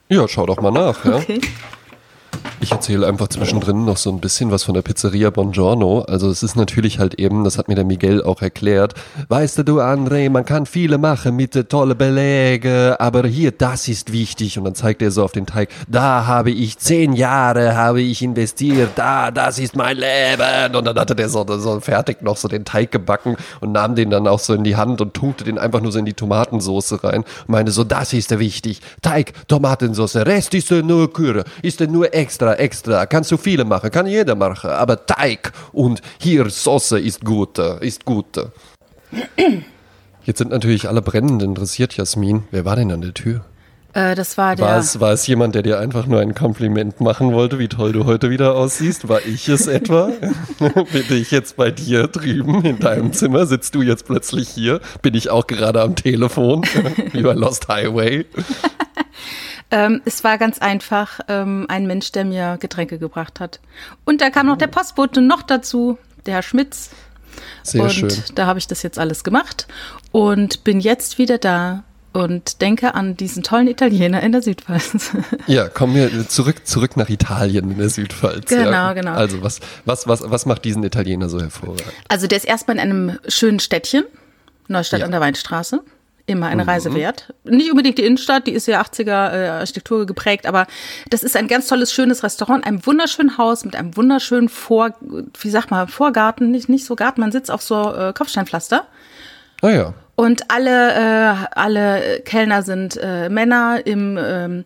[0.08, 1.04] Ja, schau doch mal nach.
[1.04, 1.42] Okay.
[2.62, 6.02] Ich erzähle einfach zwischendrin noch so ein bisschen was von der Pizzeria Bongiorno.
[6.02, 8.94] Also es ist natürlich halt eben, das hat mir der Miguel auch erklärt.
[9.26, 14.58] Weißt du, André, man kann viele machen mit tolle Belege, aber hier, das ist wichtig.
[14.58, 18.22] Und dann zeigt er so auf den Teig, da habe ich zehn Jahre, habe ich
[18.22, 20.76] investiert, da, das ist mein Leben.
[20.76, 24.10] Und dann hatte der so, so fertig noch so den Teig gebacken und nahm den
[24.10, 27.02] dann auch so in die Hand und tunkte den einfach nur so in die Tomatensoße
[27.02, 28.82] rein und meinte so, das ist wichtig.
[29.02, 34.06] Teig, Tomatensauce, Rest ist nur Küre, ist nur extra extra, Kannst du viele machen, kann
[34.06, 34.70] jeder machen.
[34.70, 38.38] Aber Teig und hier Soße ist gut, ist gut.
[40.24, 42.44] Jetzt sind natürlich alle brennend interessiert, Jasmin.
[42.50, 43.44] Wer war denn an der Tür?
[43.94, 44.64] Äh, das war der.
[44.64, 47.92] War es, war es jemand, der dir einfach nur ein Kompliment machen wollte, wie toll
[47.92, 49.08] du heute wieder aussiehst?
[49.08, 50.10] War ich es etwa?
[50.58, 53.46] Bin ich jetzt bei dir drüben in deinem Zimmer?
[53.46, 54.80] Sitzt du jetzt plötzlich hier?
[55.02, 56.62] Bin ich auch gerade am Telefon?
[57.12, 58.24] wie bei Lost Highway?
[59.72, 63.58] Ähm, es war ganz einfach ähm, ein Mensch, der mir Getränke gebracht hat.
[64.04, 66.90] Und da kam noch der Postbote noch dazu, der Herr Schmitz.
[67.62, 68.12] Sehr und schön.
[68.34, 69.66] da habe ich das jetzt alles gemacht
[70.12, 75.12] und bin jetzt wieder da und denke an diesen tollen Italiener in der Südpfalz.
[75.46, 78.50] Ja, kommen wir zurück, zurück nach Italien in der Südpfalz.
[78.50, 78.92] Genau, ja.
[78.92, 79.12] genau.
[79.12, 81.90] Also was, was, was, was macht diesen Italiener so hervorragend?
[82.08, 84.04] Also der ist erstmal in einem schönen Städtchen,
[84.68, 85.06] Neustadt ja.
[85.06, 85.82] an der Weinstraße
[86.26, 86.68] immer eine mhm.
[86.68, 87.34] Reise wert.
[87.44, 90.66] Nicht unbedingt die Innenstadt, die ist ja 80er äh, Architektur geprägt, aber
[91.10, 95.50] das ist ein ganz tolles, schönes Restaurant, einem wunderschönen Haus mit einem wunderschönen Vor, wie
[95.50, 98.86] sag mal, Vorgarten, nicht, nicht so Garten, man sitzt auf so äh, Kopfsteinpflaster.
[99.62, 99.94] Ah ja.
[100.14, 104.64] Und alle, äh, alle Kellner sind äh, Männer im ähm,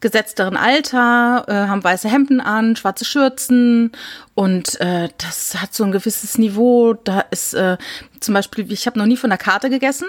[0.00, 3.92] gesetzteren Alter, äh, haben weiße Hemden an, schwarze Schürzen
[4.34, 6.94] und äh, das hat so ein gewisses Niveau.
[6.94, 7.78] Da ist äh,
[8.20, 10.08] zum Beispiel, ich habe noch nie von der Karte gegessen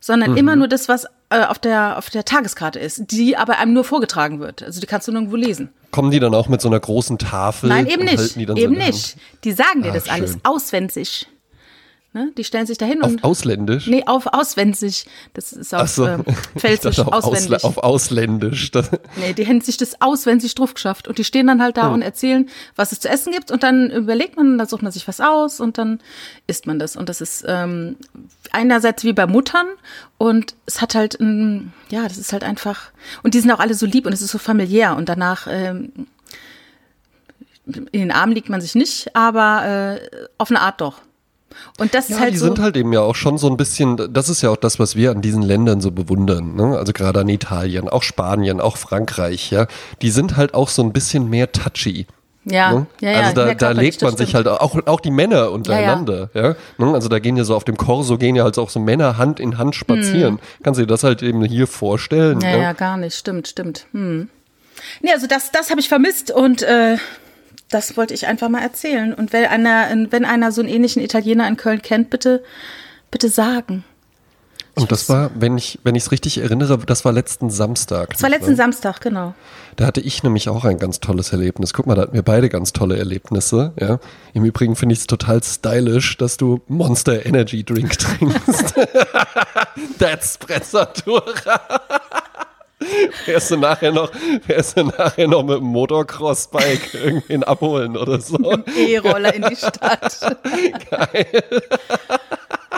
[0.00, 0.36] sondern mhm.
[0.36, 3.84] immer nur das, was äh, auf, der, auf der Tageskarte ist, die aber einem nur
[3.84, 4.62] vorgetragen wird.
[4.62, 5.70] Also die kannst du nirgendwo lesen.
[5.90, 7.68] Kommen die dann auch mit so einer großen Tafel?
[7.68, 8.36] Nein, eben nicht.
[8.36, 9.16] Eben so nicht.
[9.44, 10.14] Die sagen dir ah, das schön.
[10.14, 11.26] alles auswendig.
[12.14, 12.32] Ne?
[12.38, 13.24] Die stellen sich dahin Auf und.
[13.24, 13.86] Ausländisch?
[13.86, 15.04] Nee, auf auswendig.
[15.34, 16.06] Das ist auf so.
[16.54, 17.56] Ich Pfälzisch auf, auswendig.
[17.56, 18.70] Ausla auf Ausländisch.
[18.70, 21.06] Das, Nee, die hätten sich das auswendig drauf geschafft.
[21.06, 23.50] Und die stehen dann halt da und erzählen, was es zu essen gibt.
[23.50, 26.00] Und dann überlegt man, dann sucht man sich was aus und dann
[26.46, 26.96] isst man das.
[26.96, 27.96] Und das ist ähm,
[28.52, 29.66] einerseits wie bei Muttern
[30.16, 32.90] und es hat halt, ein, ja, das ist halt einfach.
[33.22, 34.96] Und die sind auch alle so lieb und es ist so familiär.
[34.96, 35.92] Und danach ähm,
[37.66, 41.02] in den Armen liegt man sich nicht, aber äh, auf eine Art doch.
[41.78, 42.46] Und das ist ja, halt die so.
[42.46, 44.96] sind halt eben ja auch schon so ein bisschen, das ist ja auch das, was
[44.96, 46.76] wir an diesen Ländern so bewundern, ne?
[46.76, 49.66] Also gerade an Italien, auch Spanien, auch Frankreich, ja.
[50.02, 52.06] Die sind halt auch so ein bisschen mehr touchy.
[52.44, 52.86] ja, Ne?
[53.00, 54.46] ja, ja, also da, da legt man sich stimmt.
[54.46, 56.54] halt auch, auch die Männer untereinander, ja.
[56.78, 56.92] Ne?
[56.94, 59.40] Also da gehen ja so auf dem Korso gehen ja halt auch so Männer Hand
[59.40, 60.38] in Hand spazieren.
[60.62, 62.40] Kannst du dir das halt eben hier vorstellen?
[62.40, 62.62] Ja, ne?
[62.62, 63.14] ja, gar nicht.
[63.16, 63.86] Stimmt, stimmt.
[63.92, 64.28] Hm.
[65.02, 66.96] Nee, also das, das habe ich vermisst und äh,
[67.70, 69.12] das wollte ich einfach mal erzählen.
[69.12, 72.42] Und wenn einer, wenn einer so einen ähnlichen Italiener in Köln kennt, bitte,
[73.10, 73.84] bitte sagen.
[74.74, 78.10] Und das war, wenn ich wenn ich es richtig erinnere, das war letzten Samstag.
[78.10, 78.56] Das war letzten wahr?
[78.56, 79.34] Samstag, genau.
[79.74, 81.74] Da hatte ich nämlich auch ein ganz tolles Erlebnis.
[81.74, 83.72] Guck mal, da hatten wir beide ganz tolle Erlebnisse.
[83.80, 83.98] Ja.
[84.34, 88.74] Im Übrigen finde ich es total stylisch, dass du Monster Energy Drink trinkst.
[89.98, 91.60] That's Pressatura.
[93.26, 94.10] Wärst du nachher noch,
[94.46, 98.38] wärst du nachher noch mit dem Motocross-Bike irgendwen abholen oder so?
[98.76, 100.18] E-Roller in die Stadt.
[100.90, 101.42] Geil.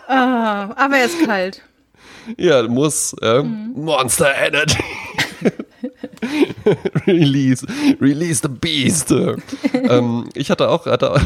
[0.09, 1.63] ah, aber er ist kalt.
[2.39, 3.15] Ja, muss.
[3.21, 3.43] Ja.
[3.43, 3.73] Mhm.
[3.77, 4.79] Monster Energy.
[7.07, 7.67] release,
[8.01, 9.11] release the beast.
[9.11, 11.21] ähm, ich hatte auch, hatte, auch-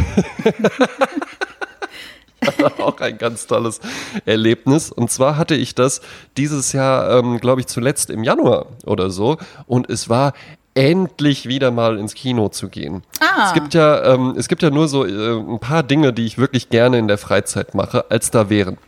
[2.78, 3.80] auch ein ganz tolles
[4.24, 4.90] Erlebnis.
[4.90, 6.00] Und zwar hatte ich das
[6.36, 9.38] dieses Jahr, ähm, glaube ich, zuletzt im Januar oder so.
[9.66, 10.32] Und es war
[10.74, 13.02] endlich wieder mal ins Kino zu gehen.
[13.20, 13.46] Ah.
[13.46, 16.36] Es gibt ja, ähm, es gibt ja nur so äh, ein paar Dinge, die ich
[16.36, 18.78] wirklich gerne in der Freizeit mache, als da wären.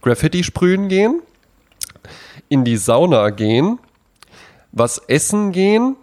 [0.00, 1.20] Graffiti sprühen gehen,
[2.48, 3.78] in die Sauna gehen,
[4.72, 5.96] was essen gehen,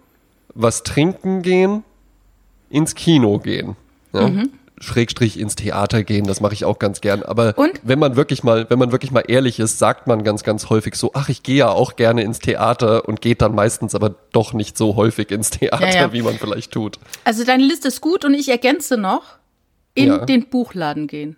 [0.54, 1.84] was trinken gehen,
[2.68, 3.76] ins Kino gehen.
[4.12, 4.28] Ja?
[4.28, 4.50] Mhm.
[4.82, 7.22] Schrägstrich ins Theater gehen, das mache ich auch ganz gern.
[7.22, 7.72] Aber Und?
[7.82, 10.94] wenn man wirklich mal, wenn man wirklich mal ehrlich ist, sagt man ganz, ganz häufig
[10.94, 14.52] so, ach, ich gehe ja auch gerne ins Theater und geht dann meistens aber doch
[14.54, 16.12] nicht so häufig ins Theater, Ja, ja.
[16.14, 16.98] wie man vielleicht tut.
[17.24, 19.22] Also deine Liste ist gut und ich ergänze noch,
[19.94, 20.24] in Ja.
[20.24, 21.36] den Buchladen gehen.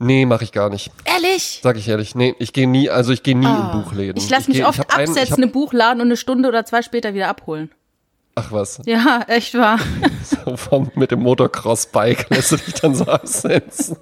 [0.00, 0.90] Nee, mache ich gar nicht.
[1.04, 1.60] Ehrlich?
[1.62, 2.14] Sag ich ehrlich.
[2.16, 4.20] Nee, ich gehe nie, also ich gehe nie in Buchläden.
[4.20, 4.24] Ah.
[4.24, 6.64] Ich lasse mich geh- oft einen- ich absetzen hab- im Buchladen und eine Stunde oder
[6.66, 7.70] zwei später wieder abholen.
[8.36, 8.80] Ach was.
[8.84, 9.78] Ja, echt wahr.
[10.24, 13.98] So vom, mit dem Motocross-Bike lässt du dich dann so absetzen.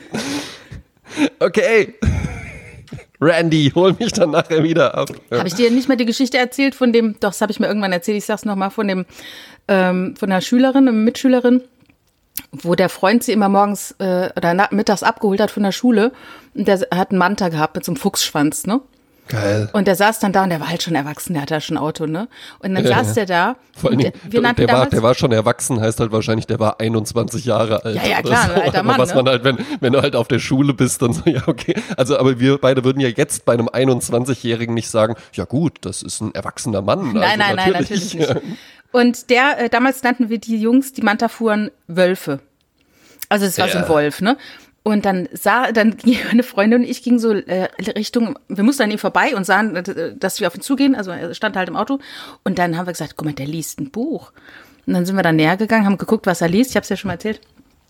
[1.40, 1.94] okay.
[3.20, 5.10] Randy, hol mich dann nachher wieder ab.
[5.30, 7.66] Habe ich dir nicht mal die Geschichte erzählt von dem, doch, das habe ich mir
[7.66, 9.06] irgendwann erzählt, ich sag's nochmal, von dem,
[9.68, 11.62] ähm, von einer Schülerin, einer Mitschülerin,
[12.52, 16.12] wo der Freund sie immer morgens äh, oder mittags abgeholt hat von der Schule.
[16.54, 18.80] Und der hat einen Manta gehabt mit so einem Fuchsschwanz, ne?
[19.28, 19.70] Geil.
[19.72, 21.76] Und der saß dann da und der war halt schon erwachsen, der hatte ja schon
[21.78, 22.28] Auto, ne?
[22.58, 23.56] Und dann saß der da.
[23.76, 26.80] Vor allen Dingen, der, der, war, der war schon erwachsen, heißt halt wahrscheinlich, der war
[26.80, 27.96] 21 Jahre alt.
[27.96, 28.52] Ja, ja, klar, so.
[28.52, 29.14] ein alter Aber Mann, Was ne?
[29.16, 31.74] man halt, wenn, wenn du halt auf der Schule bist, dann so, ja, okay.
[31.96, 36.02] Also, aber wir beide würden ja jetzt bei einem 21-Jährigen nicht sagen, ja gut, das
[36.02, 37.12] ist ein erwachsener Mann.
[37.12, 38.34] Nein, also nein, nein, natürlich nicht.
[38.90, 42.40] Und der, äh, damals nannten wir die Jungs, die Manta fuhren, Wölfe.
[43.30, 43.88] Also es war so ein Ja.
[43.88, 44.36] Wolf, ne?
[44.84, 48.82] Und dann sah, dann ging eine Freundin und ich ging so äh, Richtung, wir mussten
[48.82, 50.94] an ihm vorbei und sahen, äh, dass wir auf ihn zugehen.
[50.94, 51.98] Also er stand halt im Auto.
[52.44, 54.32] Und dann haben wir gesagt, guck mal, der liest ein Buch.
[54.86, 56.70] Und dann sind wir da näher gegangen, haben geguckt, was er liest.
[56.70, 57.40] Ich habe es ja schon mal erzählt.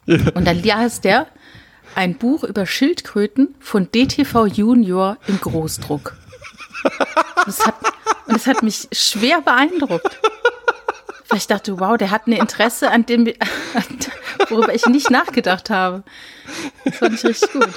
[0.07, 1.27] Und dann las der
[1.95, 6.17] ein Buch über Schildkröten von DTV Junior im Großdruck.
[7.45, 7.75] Das hat,
[8.27, 10.21] und das hat mich schwer beeindruckt.
[11.33, 13.27] Weil ich dachte, wow, der hat ein Interesse, an dem,
[14.51, 16.03] worüber ich nicht nachgedacht habe.
[16.85, 17.69] Das fand ich richtig gut.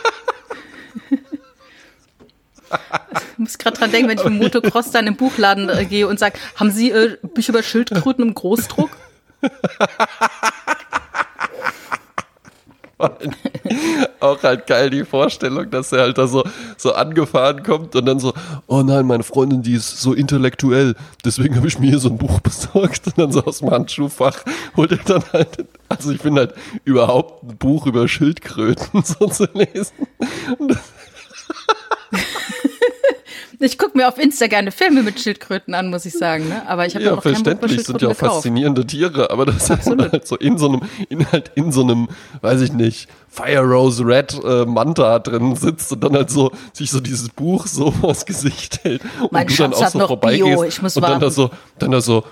[3.31, 6.05] Ich muss gerade dran denken, wenn ich mit dem Motocross dann im Buchladen äh, gehe
[6.05, 8.89] und sage, haben Sie äh, Bücher über Schildkröten im Großdruck?
[12.97, 16.43] Auch halt geil die Vorstellung, dass er halt da so,
[16.77, 18.33] so angefahren kommt und dann so,
[18.67, 22.17] oh nein, meine Freundin, die ist so intellektuell, deswegen habe ich mir hier so ein
[22.17, 24.45] Buch besorgt und dann so aus dem Handschuhfach
[24.77, 26.53] holt er dann halt, also ich finde halt
[26.85, 30.07] überhaupt ein Buch über Schildkröten so zu lesen.
[33.65, 36.47] Ich gucke mir auf Insta gerne Filme mit Schildkröten an, muss ich sagen.
[36.47, 36.61] Ne?
[36.67, 40.27] Aber ich habe Ja, über verständlich, sind ja auch faszinierende Tiere, aber das ist halt
[40.27, 42.07] so in so einem, in halt in so einem,
[42.41, 46.91] weiß ich nicht, Fire Rose Red äh, Manta drin sitzt und dann halt so sich
[46.91, 50.63] so dieses Buch so vors Gesicht hält und Mein du dann auch so vorbeigehst Bio,
[50.63, 51.49] ich muss und dann da so,
[51.79, 52.23] dann da so,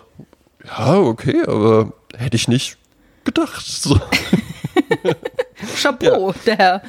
[0.65, 2.78] ja, okay, aber hätte ich nicht
[3.24, 3.65] gedacht.
[3.65, 4.00] So.
[5.82, 6.36] Chapeau, ja.
[6.46, 6.82] der Herr.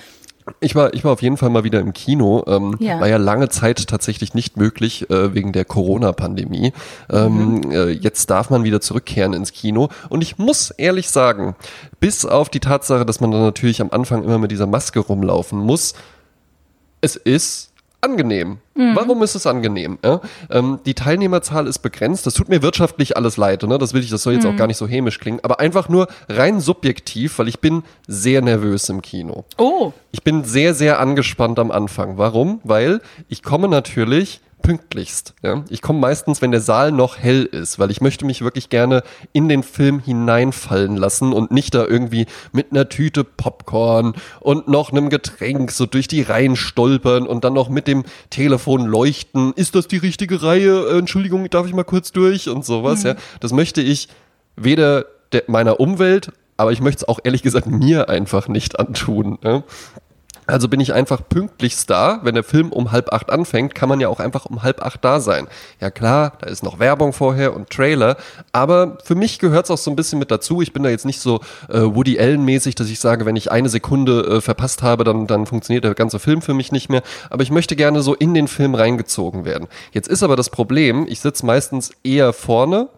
[0.61, 2.45] Ich war, ich war auf jeden Fall mal wieder im Kino.
[2.47, 3.01] Ähm, ja.
[3.01, 6.73] War ja lange Zeit tatsächlich nicht möglich äh, wegen der Corona-Pandemie.
[7.11, 7.71] Ähm, mhm.
[7.71, 9.89] äh, jetzt darf man wieder zurückkehren ins Kino.
[10.11, 11.57] Und ich muss ehrlich sagen,
[11.99, 15.59] bis auf die Tatsache, dass man dann natürlich am Anfang immer mit dieser Maske rumlaufen
[15.59, 15.95] muss,
[17.01, 17.74] es ist
[18.05, 18.59] angenehm.
[18.75, 18.95] Mhm.
[18.95, 19.99] Warum ist es angenehm?
[20.05, 20.21] Ja?
[20.51, 22.27] Ähm, die Teilnehmerzahl ist begrenzt.
[22.27, 23.63] Das tut mir wirtschaftlich alles leid.
[23.63, 23.79] Ne?
[23.79, 24.51] Das will ich, das soll jetzt mhm.
[24.51, 25.41] auch gar nicht so hämisch klingen.
[25.43, 29.45] Aber einfach nur rein subjektiv, weil ich bin sehr nervös im Kino.
[29.59, 29.93] Oh.
[30.13, 32.19] Ich bin sehr, sehr angespannt am Anfang.
[32.19, 32.61] Warum?
[32.63, 35.35] Weil ich komme natürlich pünktlichst.
[35.43, 35.63] Ja?
[35.69, 39.03] Ich komme meistens, wenn der Saal noch hell ist, weil ich möchte mich wirklich gerne
[39.33, 44.91] in den Film hineinfallen lassen und nicht da irgendwie mit einer Tüte Popcorn und noch
[44.91, 49.53] einem Getränk so durch die Reihen stolpern und dann noch mit dem Telefon leuchten.
[49.53, 50.89] Ist das die richtige Reihe?
[50.89, 53.05] Äh, Entschuldigung, darf ich mal kurz durch und sowas.
[53.05, 53.11] Mhm.
[53.11, 53.17] Ja?
[53.41, 54.09] Das möchte ich
[54.57, 59.39] weder der, meiner Umwelt aber ich möchte es auch ehrlich gesagt mir einfach nicht antun.
[59.43, 59.65] Ja?
[60.47, 62.21] Also bin ich einfach pünktlichst da.
[62.23, 65.05] Wenn der Film um halb acht anfängt, kann man ja auch einfach um halb acht
[65.05, 65.49] da sein.
[65.81, 68.17] Ja klar, da ist noch Werbung vorher und Trailer,
[68.53, 70.61] aber für mich gehört es auch so ein bisschen mit dazu.
[70.61, 73.69] Ich bin da jetzt nicht so äh, Woody Allen-mäßig, dass ich sage, wenn ich eine
[73.69, 77.03] Sekunde äh, verpasst habe, dann, dann funktioniert der ganze Film für mich nicht mehr.
[77.31, 79.69] Aber ich möchte gerne so in den Film reingezogen werden.
[79.93, 82.89] Jetzt ist aber das Problem, ich sitze meistens eher vorne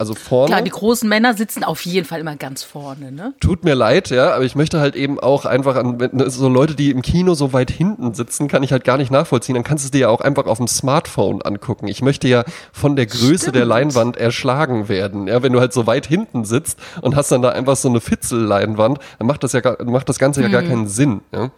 [0.00, 0.46] also vorne.
[0.46, 3.34] Klar, die großen Männer sitzen auf jeden Fall immer ganz vorne, ne?
[3.40, 6.92] Tut mir leid, ja, aber ich möchte halt eben auch einfach an so Leute, die
[6.92, 9.56] im Kino so weit hinten sitzen, kann ich halt gar nicht nachvollziehen.
[9.56, 11.88] Dann kannst du es dir ja auch einfach auf dem Smartphone angucken.
[11.88, 13.56] Ich möchte ja von der Größe Stimmt.
[13.56, 15.26] der Leinwand erschlagen werden.
[15.26, 18.00] Ja, wenn du halt so weit hinten sitzt und hast dann da einfach so eine
[18.00, 20.68] Fitzelleinwand, dann macht das ja gar, macht das Ganze ja gar mhm.
[20.68, 21.50] keinen Sinn, ja.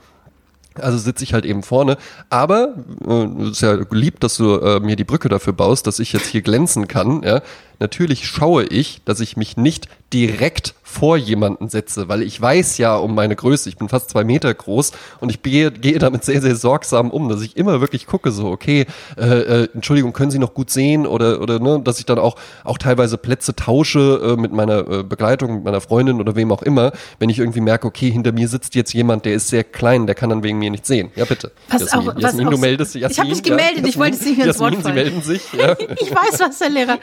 [0.74, 1.96] Also sitze ich halt eben vorne.
[2.28, 2.74] Aber
[3.06, 6.26] äh, ist ja lieb, dass du äh, mir die Brücke dafür baust, dass ich jetzt
[6.26, 7.22] hier glänzen kann.
[7.22, 7.42] Ja?
[7.78, 12.96] Natürlich schaue ich, dass ich mich nicht direkt vor jemanden setze, weil ich weiß ja
[12.96, 16.42] um meine Größe, ich bin fast zwei Meter groß und ich gehe, gehe damit sehr,
[16.42, 20.38] sehr sorgsam um, dass ich immer wirklich gucke, so, okay, äh, äh, Entschuldigung, können Sie
[20.38, 24.40] noch gut sehen oder, oder ne, dass ich dann auch, auch teilweise Plätze tausche äh,
[24.40, 27.86] mit meiner äh, Begleitung, mit meiner Freundin oder wem auch immer, wenn ich irgendwie merke,
[27.86, 30.70] okay, hinter mir sitzt jetzt jemand, der ist sehr klein, der kann dann wegen mir
[30.70, 31.10] nicht sehen.
[31.14, 31.52] Ja, bitte.
[31.68, 34.16] Was Jasmin, auch, Jasmin was du meldest Jasmin, Ich habe mich gemeldet, ja, ich wollte
[34.16, 34.84] es nicht ins Wort fallen.
[34.84, 35.42] Sie melden sich.
[35.60, 35.76] Ja.
[35.78, 36.98] ich weiß was, Herr Lehrer.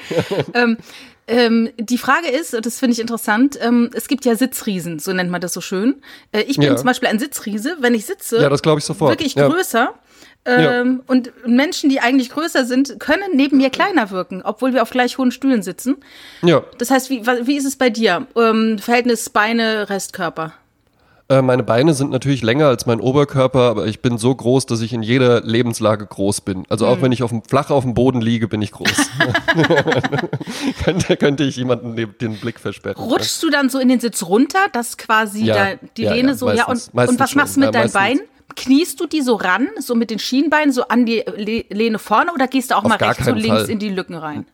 [0.53, 0.77] ähm,
[1.27, 5.11] ähm, die Frage ist, und das finde ich interessant, ähm, es gibt ja Sitzriesen, so
[5.11, 6.01] nennt man das so schön.
[6.31, 6.75] Äh, ich bin ja.
[6.75, 9.11] zum Beispiel ein Sitzriese, wenn ich sitze, ja, das ich sofort.
[9.11, 9.47] wirklich ja.
[9.47, 9.93] größer.
[10.45, 11.03] Ähm, ja.
[11.07, 15.17] Und Menschen, die eigentlich größer sind, können neben mir kleiner wirken, obwohl wir auf gleich
[15.17, 15.97] hohen Stühlen sitzen.
[16.41, 16.63] Ja.
[16.77, 18.27] Das heißt, wie, wie ist es bei dir?
[18.37, 20.53] Ähm, Verhältnis Beine, Restkörper?
[21.29, 24.79] Äh, meine Beine sind natürlich länger als mein Oberkörper, aber ich bin so groß, dass
[24.79, 26.63] ich in jeder Lebenslage groß bin.
[26.69, 27.01] Also auch mhm.
[27.01, 28.89] wenn ich auf dem, flach auf dem Boden liege, bin ich groß.
[30.83, 33.03] könnte, könnte ich jemanden den Blick versperren.
[33.03, 36.29] Rutschst du dann so in den Sitz runter, dass quasi ja, da die ja, Lehne
[36.29, 37.41] ja, so, meistens, ja, und, und was schon.
[37.41, 38.21] machst du mit deinen Beinen?
[38.55, 41.23] Kniest du die so ran, so mit den Schienbeinen, so an die
[41.69, 43.69] Lehne vorne oder gehst du auch Auf mal rechts und links Fall.
[43.69, 44.45] in die Lücken rein?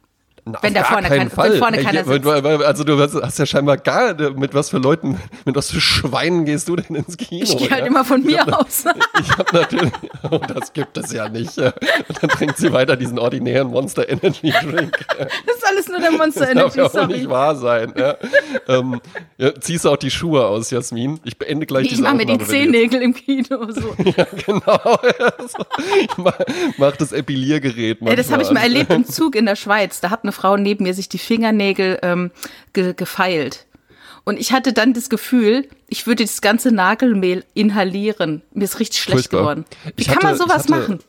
[0.46, 2.28] Na, wenn da vorne, kein, wenn vorne keiner sitzt.
[2.28, 6.68] Also du hast ja scheinbar gar, mit was für Leuten, mit was für Schweinen gehst
[6.68, 7.44] du denn ins Kino?
[7.44, 7.88] Ich gehe halt ja?
[7.88, 8.84] immer von mir ich aus.
[9.22, 9.94] ich habe natürlich,
[10.30, 11.58] oh, das gibt es ja nicht.
[11.58, 11.74] Und
[12.22, 15.06] dann trinkt sie weiter diesen ordinären Monster Energy Drink.
[15.18, 17.94] das ist alles nur der Monster Energy, das darf ja auch nicht wahr sein.
[17.96, 18.16] Ja.
[18.68, 19.00] ähm,
[19.38, 21.22] ja, ziehst auch die Schuhe aus, Jasmin.
[21.24, 23.72] Ich beende gleich diese Ich mache mir die Zehennägel im Kino.
[23.72, 23.96] So.
[24.04, 25.00] ja, genau.
[26.02, 26.38] ich mach,
[26.78, 28.12] mach das Epiliergerät manchmal.
[28.12, 30.02] Ja, das habe ich mal erlebt im Zug in der Schweiz.
[30.02, 32.32] Da hat eine Frau neben mir sich die Fingernägel ähm,
[32.74, 33.66] ge gefeilt.
[34.26, 38.42] Und ich hatte dann das Gefühl, ich würde das ganze Nagelmehl inhalieren.
[38.54, 39.42] Mir ist richtig schlecht Furchtbar.
[39.42, 39.66] geworden.
[39.96, 41.00] Wie ich kann hatte, man sowas hatte, machen?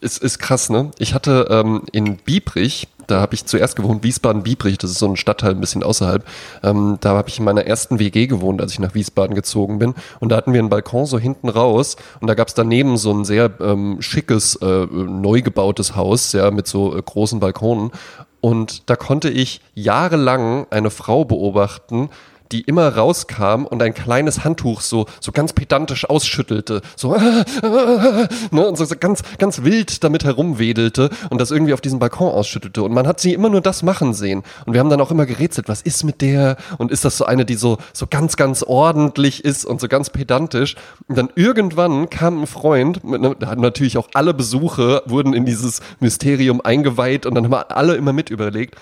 [0.00, 0.90] Es ist krass, ne?
[0.98, 5.16] Ich hatte ähm, in Biebrich, da habe ich zuerst gewohnt, Wiesbaden-Biebrich, das ist so ein
[5.16, 6.24] Stadtteil ein bisschen außerhalb.
[6.62, 9.94] Ähm, da habe ich in meiner ersten WG gewohnt, als ich nach Wiesbaden gezogen bin.
[10.20, 13.12] Und da hatten wir einen Balkon so hinten raus und da gab es daneben so
[13.12, 17.90] ein sehr ähm, schickes, äh, neu gebautes Haus, ja, mit so äh, großen Balkonen.
[18.40, 22.10] Und da konnte ich jahrelang eine Frau beobachten,
[22.52, 27.18] die immer rauskam und ein kleines Handtuch so, so ganz pedantisch ausschüttelte, so, äh,
[27.62, 31.98] äh, ne, und so, so ganz, ganz wild damit herumwedelte und das irgendwie auf diesem
[31.98, 32.82] Balkon ausschüttelte.
[32.82, 34.42] Und man hat sie immer nur das machen sehen.
[34.66, 36.56] Und wir haben dann auch immer gerätselt, was ist mit der?
[36.78, 40.10] Und ist das so eine, die so, so ganz, ganz ordentlich ist und so ganz
[40.10, 40.76] pedantisch?
[41.06, 45.80] Und dann irgendwann kam ein Freund, mit, ne, natürlich auch alle Besuche wurden in dieses
[46.00, 48.76] Mysterium eingeweiht und dann haben wir alle immer mit überlegt.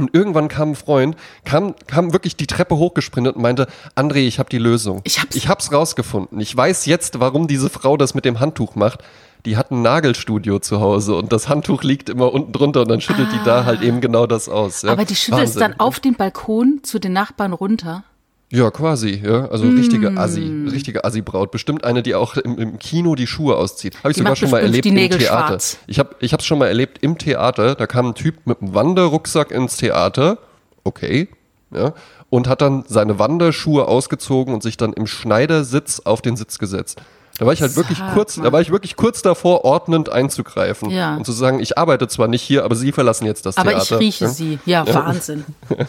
[0.00, 4.38] Und irgendwann kam ein Freund, kam, kam wirklich die Treppe hochgesprintet und meinte, André, ich
[4.38, 5.00] habe die Lösung.
[5.04, 5.36] Ich hab's.
[5.36, 6.40] ich hab's rausgefunden.
[6.40, 9.00] Ich weiß jetzt, warum diese Frau das mit dem Handtuch macht.
[9.44, 13.00] Die hat ein Nagelstudio zu Hause und das Handtuch liegt immer unten drunter und dann
[13.00, 13.36] schüttelt ah.
[13.38, 14.82] die da halt eben genau das aus.
[14.82, 14.90] Ja.
[14.92, 18.02] Aber die schüttelt es dann auf den Balkon zu den Nachbarn runter?
[18.50, 19.46] Ja, quasi, ja.
[19.48, 21.50] Also richtige Assi, richtige Assi-Braut.
[21.50, 23.98] Bestimmt eine, die auch im, im Kino die Schuhe auszieht.
[23.98, 25.20] Habe ich Die sogar schon mal erlebt im Theater.
[25.20, 25.78] schwarz.
[25.86, 27.74] Ich habe ich hab's schon mal erlebt im Theater.
[27.74, 30.38] Da kam ein Typ mit einem Wanderrucksack ins Theater.
[30.84, 31.28] Okay,
[31.74, 31.92] ja.
[32.30, 37.02] Und hat dann seine Wanderschuhe ausgezogen und sich dann im Schneidersitz auf den Sitz gesetzt.
[37.38, 38.44] Da war ich halt wirklich Sag kurz, mal.
[38.44, 41.16] da war ich wirklich kurz davor, ordnend einzugreifen Ja.
[41.16, 43.96] und zu sagen, ich arbeite zwar nicht hier, aber Sie verlassen jetzt das Aber Theater.
[43.96, 44.30] ich rieche ja?
[44.30, 44.58] sie.
[44.66, 45.44] Ja, Wahnsinn.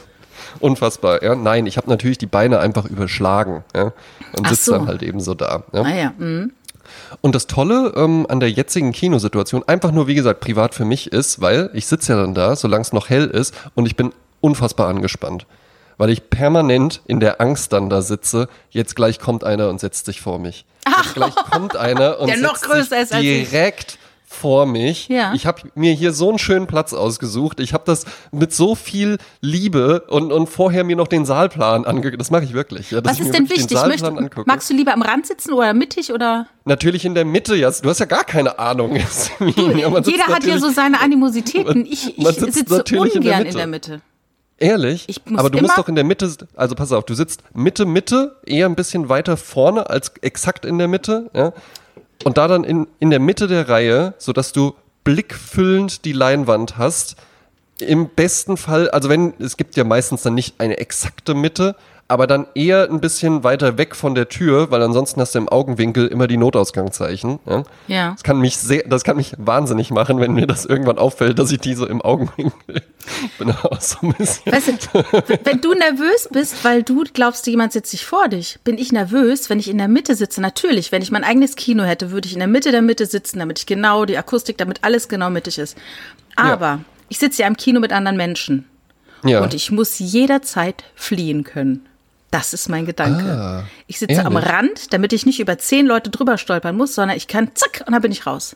[0.59, 1.35] Unfassbar, ja.
[1.35, 3.93] Nein, ich habe natürlich die Beine einfach überschlagen, ja.
[4.37, 4.71] Und sitze so.
[4.73, 5.63] dann halt eben so da.
[5.73, 5.81] Ja.
[5.81, 6.13] Ah ja.
[6.17, 6.51] mhm.
[7.21, 11.11] Und das Tolle ähm, an der jetzigen Kinosituation, einfach nur wie gesagt privat für mich
[11.11, 14.11] ist, weil ich sitze ja dann da, solange es noch hell ist und ich bin
[14.41, 15.45] unfassbar angespannt.
[15.97, 20.05] Weil ich permanent in der Angst dann da sitze, jetzt gleich kommt einer und setzt
[20.05, 20.65] sich vor mich.
[21.03, 23.49] Jetzt gleich kommt einer und Der noch setzt größer sich ist als ich.
[23.49, 23.97] direkt
[24.39, 25.07] vor mich.
[25.09, 25.33] Ja.
[25.33, 27.59] Ich habe mir hier so einen schönen Platz ausgesucht.
[27.59, 32.19] Ich habe das mit so viel Liebe und, und vorher mir noch den Saalplan angeguckt.
[32.19, 32.91] Das mache ich wirklich.
[32.91, 33.67] Ja, Was ist denn wichtig?
[33.67, 34.43] Den Möcht, Saalplan angucke.
[34.47, 36.47] magst du lieber am Rand sitzen oder mittig oder?
[36.65, 37.69] Natürlich in der Mitte, ja.
[37.69, 38.95] Du hast ja gar keine Ahnung.
[39.39, 41.85] Jeder hat ja so seine Animositäten.
[41.85, 43.57] Ich, ich sitze natürlich in der ungern in Mitte.
[43.57, 44.01] der Mitte.
[44.57, 45.07] Ehrlich?
[45.35, 48.65] Aber du musst doch in der Mitte, also pass auf, du sitzt Mitte, Mitte, eher
[48.65, 51.53] ein bisschen weiter vorne als exakt in der Mitte, ja.
[52.23, 57.15] Und da dann in, in der Mitte der Reihe, sodass du blickfüllend die Leinwand hast.
[57.79, 61.75] Im besten Fall, also wenn, es gibt ja meistens dann nicht eine exakte Mitte,
[62.09, 65.47] aber dann eher ein bisschen weiter weg von der Tür, weil ansonsten hast du im
[65.47, 67.39] Augenwinkel immer die Notausgangzeichen.
[67.47, 67.63] Ja.
[67.87, 68.11] Ja.
[68.13, 71.51] Das kann mich sehr, das kann mich wahnsinnig machen, wenn mir das irgendwann auffällt, dass
[71.51, 72.81] ich die so im Augenwinkel
[73.37, 74.51] bin auch so ein bisschen.
[74.51, 75.03] Weißt du,
[75.43, 79.49] wenn du nervös bist, weil du glaubst, jemand sitzt sich vor dich, bin ich nervös,
[79.51, 80.41] wenn ich in der Mitte sitze.
[80.41, 83.37] Natürlich, wenn ich mein eigenes Kino hätte, würde ich in der Mitte der Mitte sitzen,
[83.37, 85.77] damit ich genau die Akustik, damit alles genau mittig ist.
[86.35, 88.65] Aber ich sitze ja im Kino mit anderen Menschen
[89.23, 89.41] Ja.
[89.43, 91.85] und ich muss jederzeit fliehen können.
[92.31, 93.23] Das ist mein Gedanke.
[93.31, 94.49] Ah, ich sitze am ehrlich?
[94.49, 97.93] Rand, damit ich nicht über zehn Leute drüber stolpern muss, sondern ich kann zack und
[97.93, 98.55] dann bin ich raus.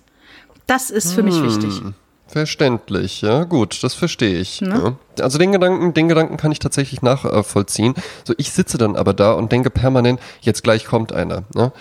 [0.68, 1.46] Das ist für mich Hm.
[1.46, 1.82] wichtig.
[2.28, 4.62] Verständlich, ja, gut, das verstehe ich.
[4.62, 4.96] Ne?
[5.20, 5.24] Ja.
[5.24, 7.94] Also den Gedanken, den Gedanken kann ich tatsächlich nachvollziehen.
[8.24, 11.44] So, ich sitze dann aber da und denke permanent, jetzt gleich kommt einer.
[11.54, 11.72] Ne?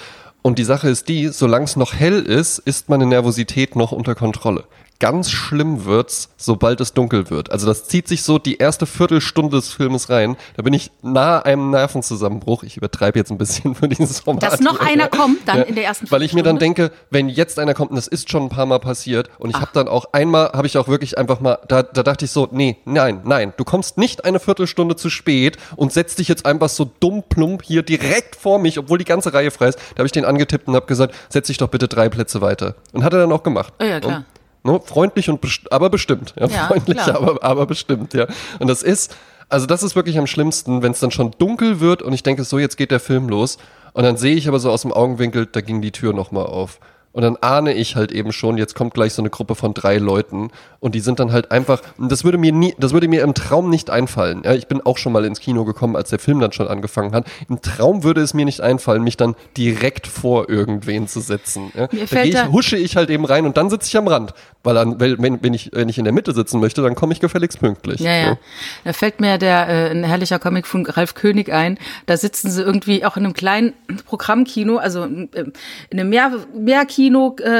[0.42, 4.14] Und die Sache ist die, solange es noch hell ist, ist meine Nervosität noch unter
[4.14, 4.64] Kontrolle.
[5.02, 7.50] Ganz schlimm wird's, sobald es dunkel wird.
[7.50, 10.36] Also das zieht sich so die erste Viertelstunde des Filmes rein.
[10.56, 12.62] Da bin ich nahe einem Nervenzusammenbruch.
[12.62, 14.44] Ich übertreibe jetzt ein bisschen für dieses Format.
[14.44, 15.08] Dass noch einer ja.
[15.08, 17.96] kommt dann in der ersten Weil ich mir dann denke, wenn jetzt einer kommt, und
[17.96, 20.78] das ist schon ein paar Mal passiert, und ich habe dann auch einmal, habe ich
[20.78, 24.24] auch wirklich einfach mal, da, da dachte ich so, nee, nein, nein, du kommst nicht
[24.24, 28.60] eine Viertelstunde zu spät und setzt dich jetzt einfach so dumm plump hier direkt vor
[28.60, 29.80] mich, obwohl die ganze Reihe frei ist.
[29.94, 32.76] Da habe ich den angetippt und habe gesagt, setz dich doch bitte drei Plätze weiter.
[32.92, 33.72] Und hat er dann auch gemacht.
[33.80, 34.24] Oh ja, klar.
[34.64, 36.34] Ne, freundlich und best aber bestimmt.
[36.38, 37.16] Ja, Ja, freundlich, klar.
[37.16, 38.26] aber, aber bestimmt, ja.
[38.58, 39.16] Und das ist,
[39.48, 42.44] also das ist wirklich am schlimmsten, wenn es dann schon dunkel wird und ich denke,
[42.44, 43.58] so, jetzt geht der Film los.
[43.92, 46.78] Und dann sehe ich aber so aus dem Augenwinkel, da ging die Tür nochmal auf.
[47.12, 49.98] Und dann ahne ich halt eben schon, jetzt kommt gleich so eine Gruppe von drei
[49.98, 53.34] Leuten und die sind dann halt einfach, das würde mir nie, das würde mir im
[53.34, 54.42] Traum nicht einfallen.
[54.44, 57.12] Ja, ich bin auch schon mal ins Kino gekommen, als der Film dann schon angefangen
[57.12, 57.26] hat.
[57.48, 61.70] Im Traum würde es mir nicht einfallen, mich dann direkt vor irgendwen zu setzen.
[61.74, 64.32] Ja, Mir da ich, husche ich halt eben rein und dann sitze ich am Rand.
[64.64, 67.20] Weil dann, wenn, wenn, ich, wenn ich in der Mitte sitzen möchte, dann komme ich
[67.20, 68.00] gefälligst pünktlich.
[68.00, 68.38] Ja, ja.
[68.84, 71.78] Da fällt mir der äh, ein herrlicher Comic von Ralf König ein.
[72.06, 73.72] Da sitzen sie irgendwie auch in einem kleinen
[74.06, 75.28] Programmkino, also äh,
[75.90, 77.01] in einem Mehr Mehrkino äh,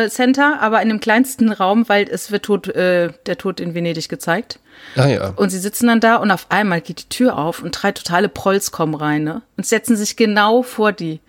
[0.09, 4.09] Center, aber in dem kleinsten Raum, weil es wird tot, äh, der Tod in Venedig
[4.09, 4.59] gezeigt.
[4.97, 5.29] Ah ja.
[5.37, 8.29] Und sie sitzen dann da und auf einmal geht die Tür auf und drei totale
[8.29, 9.43] Prolls kommen rein ne?
[9.57, 11.21] und setzen sich genau vor die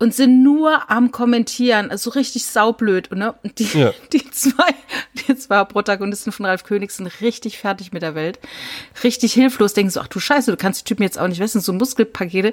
[0.00, 3.10] und sind nur am Kommentieren, also richtig saublöd.
[3.10, 3.34] Und, ne?
[3.42, 3.92] und die, Ja.
[4.12, 4.74] die, zwei,
[5.14, 8.38] die zwei Protagonisten von Ralf König sind richtig fertig mit der Welt,
[9.02, 11.60] richtig hilflos, denken so, ach du Scheiße, du kannst die Typen jetzt auch nicht wissen,
[11.60, 12.52] so Muskelpakete,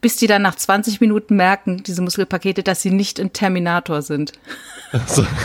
[0.00, 4.32] bis die dann nach 20 Minuten merken, diese Muskelpakete, dass sie nicht im Terminator sind.
[5.06, 5.26] So.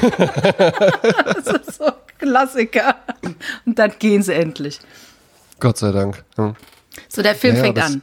[0.59, 2.95] Das ist so Klassiker.
[3.65, 4.79] Und dann gehen sie endlich.
[5.60, 6.23] Gott sei Dank.
[6.36, 6.55] Hm.
[7.08, 8.01] So, der Film Ja, ja, fängt das- an.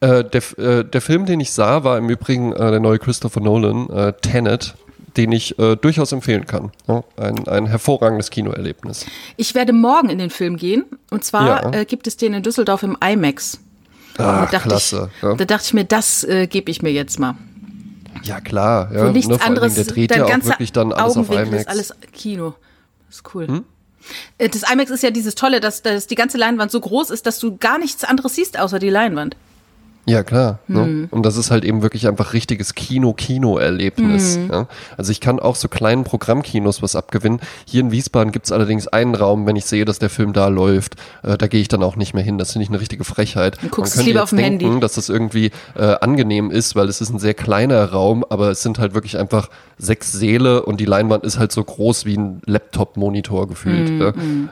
[0.00, 3.40] Äh, der, äh, der Film, den ich sah, war im Übrigen äh, der neue Christopher
[3.40, 4.74] Nolan, äh, Tenet,
[5.16, 6.72] den ich äh, durchaus empfehlen kann.
[6.88, 9.04] Ja, ein, ein hervorragendes Kinoerlebnis.
[9.36, 10.84] Ich werde morgen in den Film gehen.
[11.10, 11.80] Und zwar Ja.
[11.80, 13.60] äh, gibt es den in Düsseldorf im IMAX.
[14.16, 15.10] Ah, da dachte klasse.
[15.16, 15.34] Ich, ja.
[15.34, 17.34] Da dachte ich mir, das gebe ich mir jetzt mal.
[18.22, 18.90] ja, klar.
[18.92, 21.50] Ja, Wo nichts ne, anderes, der dreht ja auch wirklich dann alles auf IMAX.
[21.62, 22.54] Ist alles Kino.
[23.14, 23.64] Das ist cool.
[24.38, 27.26] Äh, Das IMAX ist ja dieses Tolle, dass, dass die ganze Leinwand so groß ist,
[27.26, 29.36] dass du gar nichts anderes siehst außer die Leinwand.
[30.06, 30.58] Ja, klar.
[30.68, 31.08] Ne?
[31.10, 34.38] Und das ist halt eben wirklich einfach richtiges Kino-Kino-Erlebnis.
[34.50, 34.66] Ja?
[34.96, 37.40] Also ich kann auch so kleinen Programmkinos was abgewinnen.
[37.66, 40.96] Hier in Wiesbaden gibt's allerdings einen Raum, wenn ich sehe, dass der Film da läuft,
[41.22, 42.36] äh, da gehe ich dann auch nicht mehr hin.
[42.36, 43.56] Das finde ich eine richtige Frechheit.
[43.62, 44.80] Du guckst Man könnte lieber auf dem denken, Handy.
[44.80, 48.62] dass das irgendwie äh, angenehm ist, weil es ist ein sehr kleiner Raum, aber es
[48.62, 49.48] sind halt wirklich einfach
[49.78, 53.90] sechs Säle und die Leinwand ist halt so groß wie ein Laptop-Monitor gefühlt.
[53.90, 54.00] Mhm,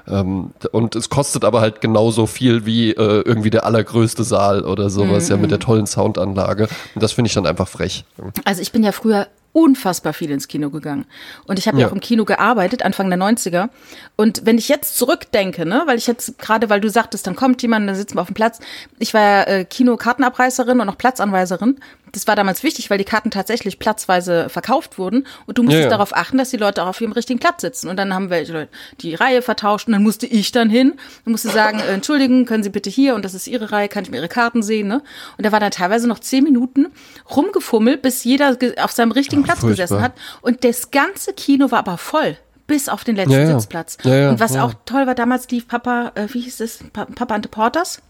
[0.07, 0.21] ja?
[0.21, 4.91] ähm, und es kostet aber halt genauso viel wie äh, irgendwie der allergrößte Saal oder
[4.91, 6.69] sowas, ja, mit der tollen Soundanlage.
[6.95, 8.05] Und das finde ich dann einfach frech.
[8.45, 11.05] Also ich bin ja früher unfassbar viel ins Kino gegangen.
[11.47, 11.83] Und ich habe ja.
[11.83, 11.89] Ja.
[11.89, 13.69] auch im Kino gearbeitet, Anfang der 90er.
[14.17, 17.61] Und wenn ich jetzt zurückdenke, ne, weil ich jetzt gerade, weil du sagtest, dann kommt
[17.63, 18.61] jemand, dann sitzen wir auf dem Platz.
[18.99, 21.79] Ich war ja äh, Kino-Kartenabreißerin und auch Platzanweiserin.
[22.13, 25.27] Das war damals wichtig, weil die Karten tatsächlich platzweise verkauft wurden.
[25.47, 25.91] Und du musstest Ja, ja.
[25.91, 27.89] darauf achten, dass die Leute auch auf ihrem richtigen Platz sitzen.
[27.89, 28.69] Und dann haben welche Leute
[29.01, 30.93] die Reihe vertauscht und dann musste ich dann hin
[31.25, 34.05] und musste sagen, äh, entschuldigen, können Sie bitte hier und das ist Ihre Reihe, kann
[34.05, 35.03] ich mir Ihre Karten sehen, ne?
[35.39, 36.89] Und da war dann teilweise noch zehn Minuten
[37.35, 39.87] rumgefummelt, bis jeder auf seinem richtigen Ach, Platz furchtbar.
[39.87, 40.13] gesessen hat.
[40.43, 42.37] Und das ganze Kino war aber voll.
[42.67, 43.47] Bis auf den letzten Ja.
[43.59, 43.99] Sitzplatz.
[44.05, 47.07] Ja, ja, und was auch toll war, damals lief Papa, äh, wie hieß es, Pa-
[47.07, 48.01] Papa and the Porters.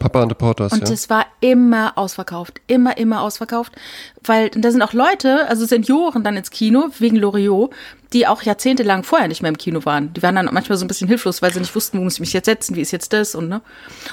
[0.00, 0.92] Papa and the Porters, Und ja.
[0.92, 3.72] es war immer ausverkauft, immer, immer ausverkauft,
[4.24, 7.70] weil da sind auch Leute, also Senioren dann ins Kino wegen Loriot,
[8.12, 10.12] die auch jahrzehntelang vorher nicht mehr im Kino waren.
[10.14, 12.20] Die waren dann manchmal so ein bisschen hilflos, weil sie nicht wussten, wo muss ich
[12.20, 13.60] mich jetzt setzen, wie ist jetzt das und ne.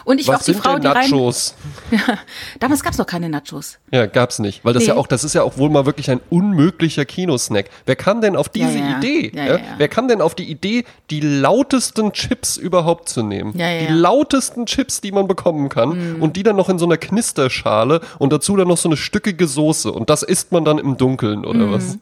[0.06, 1.10] Und ich war auch Was die sind Frau, denn die rein.
[1.10, 1.56] Nachos?
[1.92, 2.20] Ja,
[2.60, 3.78] damals gab es noch keine Nachos.
[3.92, 4.64] Ja, gab's nicht.
[4.66, 4.90] Weil das Nee.
[4.90, 7.66] ja auch, das ist ja auch wohl mal wirklich ein unmöglicher Kinosnack.
[7.86, 8.98] Wer kam denn auf diese Ja, ja.
[8.98, 9.32] Idee?
[9.34, 9.60] Ja.
[9.78, 13.54] Wer kam denn auf die Idee, die lautesten Chips überhaupt zu nehmen?
[13.54, 13.58] Die.
[13.92, 13.98] Mhm.
[14.00, 16.18] lautesten Chips, die man bekommen kann.
[16.22, 19.48] Und die dann noch in so einer Knisterschale und dazu dann noch so eine stückige
[19.48, 19.92] Soße.
[19.92, 21.72] Und das isst man dann im Dunkeln oder Mhm.
[21.72, 21.98] was?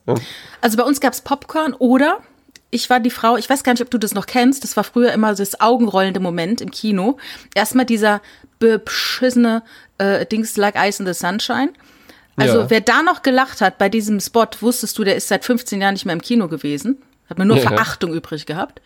[0.62, 2.20] Also bei uns gab's Popcorn oder
[2.72, 4.84] ich war die Frau, ich weiß gar nicht, ob du das noch kennst, das war
[4.84, 7.18] früher immer das augenrollende Moment im Kino.
[7.54, 8.22] Erstmal dieser
[8.60, 9.64] beschissene
[9.98, 11.70] äh, Dings like Ice in the Sunshine.
[12.38, 12.70] Also Ja.
[12.70, 15.94] wer da noch gelacht hat bei diesem Spot, wusstest du, der ist seit 15 Jahren
[15.94, 16.98] nicht mehr im Kino gewesen.
[17.30, 17.64] Hat mir nur Ja.
[17.64, 18.82] Verachtung übrig gehabt.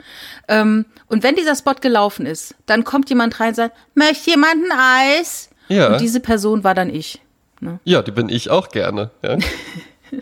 [0.47, 4.55] Ähm, und wenn dieser Spot gelaufen ist, dann kommt jemand rein und sagt, möchte jemand
[4.71, 4.77] ein
[5.19, 5.49] Eis?
[5.67, 5.93] Ja.
[5.93, 7.21] Und diese Person war dann ich.
[7.85, 9.09] Ja, die bin ich auch gerne.
[9.23, 9.37] Ja.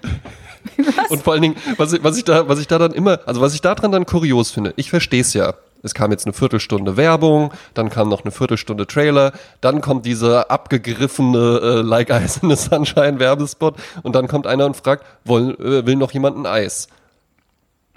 [1.10, 3.42] Und vor allen Dingen, was ich, was ich da, was ich da dann immer, also
[3.42, 5.54] was ich daran dann kurios finde, ich verstehe es ja.
[5.84, 10.50] Es kam jetzt eine Viertelstunde Werbung, dann kam noch eine Viertelstunde Trailer, dann kommt dieser
[10.50, 15.56] abgegriffene äh, Like Ice in the Sunshine Werbespot und dann kommt einer und fragt, woll,
[15.60, 16.88] äh, will noch jemand ein Eis?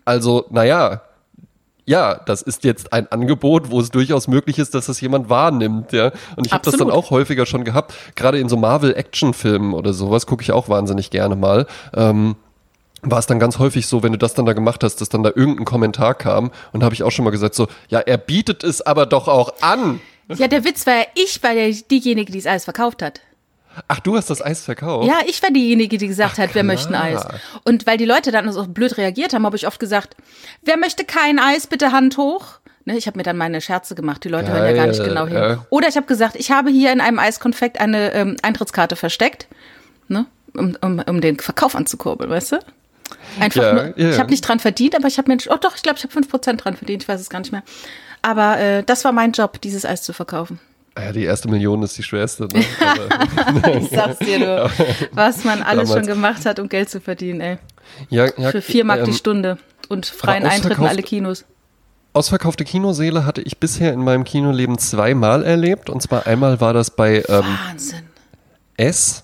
[0.04, 1.02] Also, naja,
[1.86, 5.92] ja, das ist jetzt ein Angebot, wo es durchaus möglich ist, dass das jemand wahrnimmt,
[5.92, 6.12] ja.
[6.36, 10.26] Und ich habe das dann auch häufiger schon gehabt, gerade in so Marvel-Action-Filmen oder sowas
[10.26, 11.66] gucke ich auch wahnsinnig gerne mal.
[11.94, 12.36] Ähm,
[13.02, 15.22] war es dann ganz häufig so, wenn du das dann da gemacht hast, dass dann
[15.22, 18.64] da irgendein Kommentar kam und habe ich auch schon mal gesagt so, ja, er bietet
[18.64, 20.00] es aber doch auch an.
[20.28, 23.20] Ja, der Witz war ja, ich war der, diejenige, die das Eis verkauft hat.
[23.88, 25.08] Ach, du hast das Eis verkauft?
[25.08, 26.64] Ja, ich war diejenige, die gesagt hat, wer klar.
[26.64, 27.24] möchte ein Eis.
[27.64, 30.16] Und weil die Leute dann so blöd reagiert haben, habe ich oft gesagt,
[30.62, 32.60] wer möchte kein Eis, bitte Hand hoch.
[32.84, 35.26] Ne, ich habe mir dann meine Scherze gemacht, die Leute hören ja gar nicht genau
[35.26, 35.36] hin.
[35.36, 35.66] ja.
[35.68, 39.48] Oder ich habe gesagt, ich habe hier in einem Eiskonfekt eine ähm, Eintrittskarte versteckt,
[40.08, 42.58] ne, um, um, um den Verkauf anzukurbeln, weißt du?
[43.38, 44.10] Einfach Ja, nur, ja.
[44.10, 46.14] ich habe nicht dran verdient, aber ich habe mir, oh doch, ich glaube, ich habe
[46.14, 47.62] 5% dran verdient, ich weiß es gar nicht mehr.
[48.22, 50.60] Aber äh, das war mein Job, dieses Eis zu verkaufen.
[50.94, 52.48] Ah Ja, die erste Million ist die schwerste.
[52.52, 52.64] Ne?
[53.80, 54.70] Ich sag's dir nur,
[55.12, 56.06] was man alles Damals.
[56.06, 57.58] schon gemacht hat, um Geld zu verdienen, ey.
[58.08, 59.58] ja, ja, Für vier Mark die ähm, Stunde
[59.88, 61.44] und freien Eintritt in alle Kinos.
[62.12, 65.88] Ausverkaufte Kinoseele hatte ich bisher in meinem Kinoleben zweimal erlebt.
[65.88, 68.02] Und zwar einmal war das bei ähm, Wahnsinn.
[68.76, 69.22] S.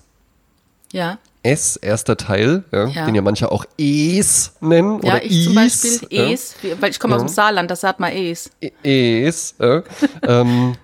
[0.93, 1.17] Ja,
[1.51, 3.05] S, erster Teil, ja, Ja.
[3.05, 6.31] den ja manche auch Es nennen ja oder ich zum Is, Beispiel ja.
[6.31, 8.49] Es, weil ich komme aus dem Saarland, das sagt man Es.
[8.83, 9.55] Es.
[9.59, 9.83] Ja.
[10.23, 10.75] ähm,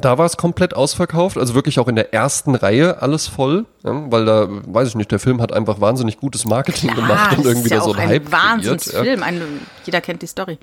[0.00, 4.10] da war es komplett ausverkauft, also wirklich auch in der ersten Reihe alles voll, ja,
[4.10, 7.46] weil da, weiß ich nicht, der Film hat einfach wahnsinnig gutes Marketing gemacht das und
[7.46, 8.30] irgendwie ja da so ein ein Hype.
[8.30, 8.32] Ja.
[8.32, 9.22] Wahnsinnsfilm.
[9.22, 9.40] Ein,
[9.84, 10.58] jeder kennt die Story.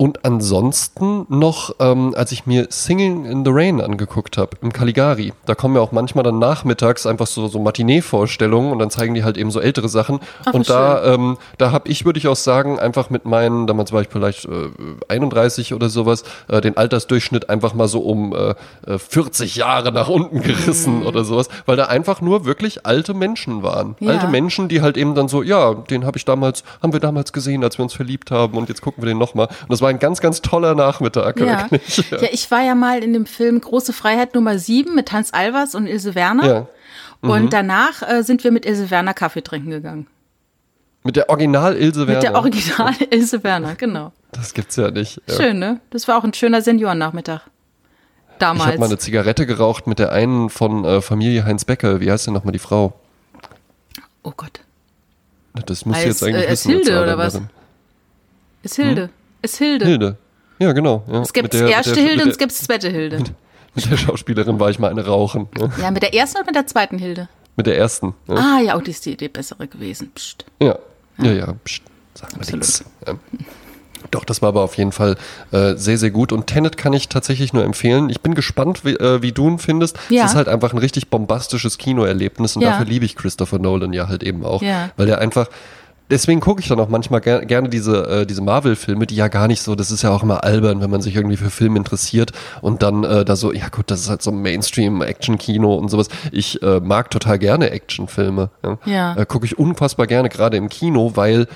[0.00, 5.32] Und ansonsten noch, ähm, als ich mir Singing in the Rain angeguckt habe, im Caligari,
[5.44, 9.24] da kommen ja auch manchmal dann nachmittags einfach so, so Matinee-Vorstellungen und dann zeigen die
[9.24, 10.20] halt eben so ältere Sachen.
[10.44, 13.92] Ach, und da, ähm, da habe ich, würde ich auch sagen, einfach mit meinen, damals
[13.92, 14.70] war ich vielleicht äh,
[15.08, 18.54] 31 oder sowas, äh, den Altersdurchschnitt einfach mal so um äh,
[18.86, 23.64] äh, 40 Jahre nach unten gerissen oder sowas, weil da einfach nur wirklich alte Menschen
[23.64, 23.96] waren.
[23.98, 24.12] Ja.
[24.12, 27.32] Alte Menschen, die halt eben dann so, ja, den habe ich damals, haben wir damals
[27.32, 29.46] gesehen, als wir uns verliebt haben und jetzt gucken wir den nochmal.
[29.46, 31.70] Und das war ein ganz, ganz toller Nachmittag, Ja.
[31.70, 32.10] wirklich.
[32.10, 35.74] ja, ich war ja mal in dem Film Große Freiheit Nummer 7 mit Hans Albers
[35.74, 36.46] und Ilse Werner.
[36.46, 36.66] Ja.
[37.22, 37.30] Mhm.
[37.30, 40.06] Und danach äh, sind wir mit Ilse Werner Kaffee trinken gegangen.
[41.04, 42.14] Mit der Original Ilse Werner.
[42.14, 44.12] Mit der Original Ilse Werner, genau.
[44.32, 45.20] das gibt's ja nicht.
[45.26, 45.34] Ja.
[45.34, 45.80] Schön, ne?
[45.90, 47.42] Das war auch ein schöner Seniorennachmittag.
[48.38, 48.60] damals.
[48.62, 52.00] Ich habe mal eine Zigarette geraucht mit der einen von äh, Familie Heinz Becker.
[52.00, 52.92] Wie heißt denn nochmal die Frau?
[54.22, 54.60] Oh Gott.
[55.66, 56.70] Das muss Als, jetzt eigentlich äh, wissen.
[56.70, 57.40] Hilde oder was?
[58.62, 59.04] Ist Hilde.
[59.04, 59.10] Hm?
[59.42, 59.86] Ist Hilde.
[59.86, 60.16] Hilde.
[60.58, 61.04] Ja, genau.
[61.10, 61.20] Ja.
[61.22, 63.18] Es gibt Mit der- erste mit der- Hilde mit und es gibt zweite Hilde.
[63.74, 65.46] Mit der Schauspielerin war ich mal eine rauchen.
[65.56, 65.70] Ne?
[65.80, 67.28] Ja, mit der ersten oder mit der zweiten Hilde?
[67.54, 68.14] Mit der ersten.
[68.26, 68.34] Ne?
[68.36, 70.10] Ah ja, oh, die ist die, die bessere gewesen.
[70.14, 70.46] Psst.
[70.60, 70.76] Ja,
[71.18, 71.54] ja, ja.
[71.64, 71.82] Psst,
[72.14, 72.82] sag mal nichts.
[73.06, 73.14] Ja.
[74.10, 75.16] Doch, das war aber auf jeden Fall
[75.52, 76.32] äh, sehr, sehr gut.
[76.32, 78.08] Und Tenet kann ich tatsächlich nur empfehlen.
[78.10, 79.96] Ich bin gespannt, wie, äh, wie du ihn findest.
[80.08, 80.24] Ja.
[80.24, 82.70] Es ist halt einfach ein richtig bombastisches Kinoerlebnis und Ja.
[82.70, 84.62] dafür liebe ich Christopher Nolan ja halt eben auch.
[84.62, 84.90] Ja.
[84.96, 85.48] Weil er einfach.
[86.10, 89.46] Deswegen gucke ich dann auch manchmal ger gerne diese, äh, diese Marvel-Filme, die ja gar
[89.46, 92.32] nicht so, das ist ja auch immer albern, wenn man sich irgendwie für Filme interessiert
[92.62, 96.08] und dann äh, da so, ja gut, das ist halt so Mainstream-Action-Kino und sowas.
[96.32, 98.50] Ich äh, mag total gerne Actionfilme.
[98.64, 98.78] Ja.
[98.86, 99.16] Ja.
[99.16, 101.46] Äh, gucke ich unfassbar gerne, gerade im Kino, weil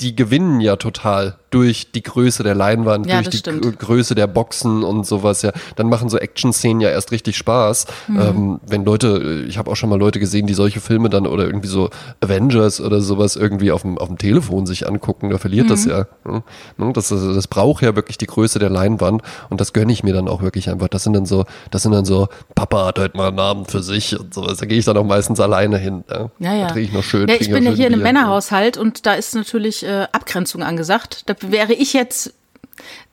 [0.00, 3.78] die gewinnen ja total durch die Größe der Leinwand, Ja, durch das die stimmt.
[3.78, 5.42] Größe der Boxen und sowas.
[5.42, 7.86] Ja, dann machen so Action-Szenen ja erst richtig Spaß.
[8.08, 8.20] Mhm.
[8.20, 11.44] Ähm, wenn Leute, ich habe auch schon mal Leute gesehen, die solche Filme dann oder
[11.44, 11.90] irgendwie so
[12.20, 15.90] Avengers oder sowas irgendwie auf dem, auf dem Telefon sich angucken, da verliert das Mhm.
[15.90, 16.06] ja.
[16.24, 16.42] Ne?
[16.76, 20.02] Ne, Das, das, das braucht ja wirklich die Größe der Leinwand und das gönne ich
[20.04, 20.88] mir dann auch wirklich einfach.
[20.88, 23.82] Das sind dann so, das sind dann so, Papa hat heute mal einen Abend für
[23.82, 24.58] sich und sowas.
[24.58, 26.04] Da gehe ich dann auch meistens alleine hin.
[26.10, 26.66] Ja, Ja, ja.
[26.68, 27.28] Da trinke ich noch schön.
[27.28, 28.02] Ja, ich bin ja hier in einem.
[28.02, 31.22] Männerhaushalt und da ist natürlich äh, Abgrenzung angesagt.
[31.26, 32.34] Da wäre ich jetzt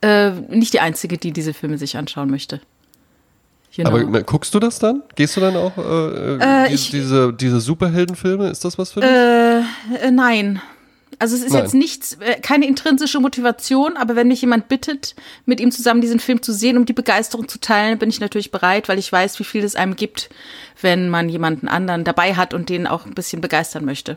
[0.02, 2.60] äh, nicht die Einzige, die diese Filme sich anschauen möchte.
[3.76, 3.90] Genau.
[3.90, 5.02] Aber guckst du das dann?
[5.14, 8.48] Gehst du dann auch äh, Äh, die, ich- diese, diese Superheldenfilme?
[8.50, 9.10] Ist das was für dich?
[9.10, 10.60] Äh, äh, nein.
[11.20, 11.62] Also es ist Nein.
[11.62, 15.16] jetzt nichts, äh, keine intrinsische Motivation, aber wenn mich jemand bittet,
[15.46, 18.50] mit ihm zusammen diesen Film zu sehen, um die Begeisterung zu teilen, bin ich natürlich
[18.52, 20.28] bereit, weil ich weiß, wie viel es einem gibt,
[20.80, 24.16] wenn man jemanden anderen dabei hat und den auch ein bisschen begeistern möchte.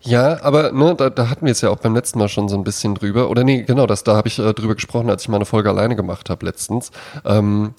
[0.00, 2.56] Ja, aber ne, da, da hatten wir es ja auch beim letzten Mal schon so
[2.56, 3.30] ein bisschen drüber.
[3.30, 5.96] Oder nee, genau, das, da habe ich äh, drüber gesprochen, als ich meine Folge alleine
[5.96, 6.90] gemacht habe letztens.
[7.24, 7.74] Ähm,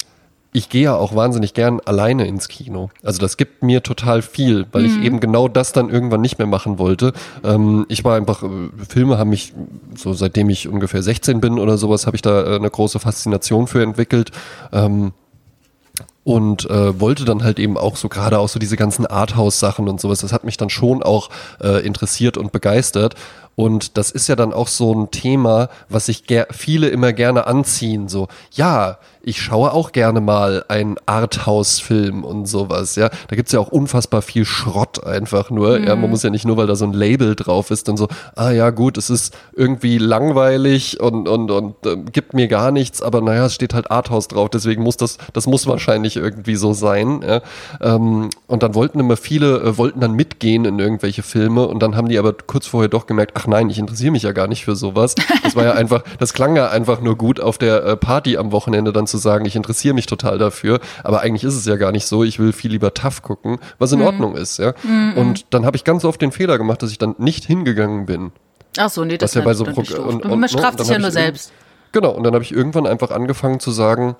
[0.52, 2.90] ich gehe ja auch wahnsinnig gern alleine ins Kino.
[3.02, 6.46] Also das gibt mir total viel, weil ich eben genau das dann irgendwann nicht mehr
[6.46, 7.12] machen wollte.
[7.44, 8.48] Ähm, ich war einfach, äh,
[8.88, 9.52] Filme haben mich,
[9.94, 13.66] so seitdem ich ungefähr 16 bin oder sowas, habe ich da äh, eine große Faszination
[13.66, 14.30] für entwickelt.
[14.72, 15.12] Ähm,
[16.28, 19.98] und äh, wollte dann halt eben auch so gerade auch so diese ganzen Arthouse-Sachen und
[19.98, 21.30] sowas, das hat mich dann schon auch
[21.62, 23.14] äh, interessiert und begeistert.
[23.56, 28.08] Und das ist ja dann auch so ein Thema, was sich viele immer gerne anziehen.
[28.08, 28.98] So, ja,
[29.28, 32.96] ich schaue auch gerne mal einen Arthouse-Film und sowas.
[32.96, 35.78] Ja, da gibt's ja auch unfassbar viel Schrott einfach nur.
[35.80, 38.08] Ja, man muss ja nicht nur, weil da so ein Label drauf ist, dann so,
[38.36, 43.02] ah ja, gut, es ist irgendwie langweilig und, und, und äh, gibt mir gar nichts,
[43.02, 46.72] aber naja, es steht halt Arthouse drauf, deswegen muss das, das muss wahrscheinlich irgendwie so
[46.72, 47.20] sein.
[47.22, 47.42] Ja.
[47.82, 51.96] Ähm, und dann wollten immer viele, äh, wollten dann mitgehen in irgendwelche Filme und dann
[51.96, 54.64] haben die aber kurz vorher doch gemerkt, ach nein, ich interessiere mich ja gar nicht
[54.64, 55.14] für sowas.
[55.42, 58.52] Das war ja einfach, das klang ja einfach nur gut auf der äh, Party am
[58.52, 61.92] Wochenende dann zu sagen, ich interessiere mich total dafür, aber eigentlich ist es ja gar
[61.92, 64.72] nicht so, ich will viel lieber tough gucken, was in Ordnung ist, ja.
[65.16, 68.32] Und dann habe ich ganz oft den Fehler gemacht, dass ich dann nicht hingegangen bin.
[68.78, 70.06] Ach so, nee, das Was ja bei so nicht doof.
[70.06, 71.52] und- Und, man straft und dann sich ja nur selbst.
[71.92, 74.14] Genau, und dann habe ich irgendwann einfach angefangen zu sagen,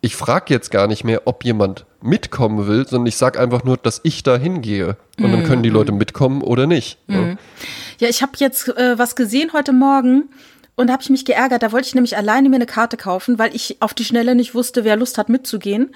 [0.00, 3.76] ich frage jetzt gar nicht mehr, ob jemand mitkommen will, sondern ich sage einfach nur,
[3.76, 4.96] dass ich da hingehe.
[5.20, 6.98] Und dann können die Leute mitkommen oder nicht.
[7.08, 7.36] Ja.
[7.98, 10.28] Ja, ich habe jetzt äh, was gesehen heute Morgen
[10.78, 11.62] und da habe ich mich geärgert.
[11.62, 14.54] Da wollte ich nämlich alleine mir eine Karte kaufen, weil ich auf die Schnelle nicht
[14.54, 15.94] wusste, wer Lust hat mitzugehen.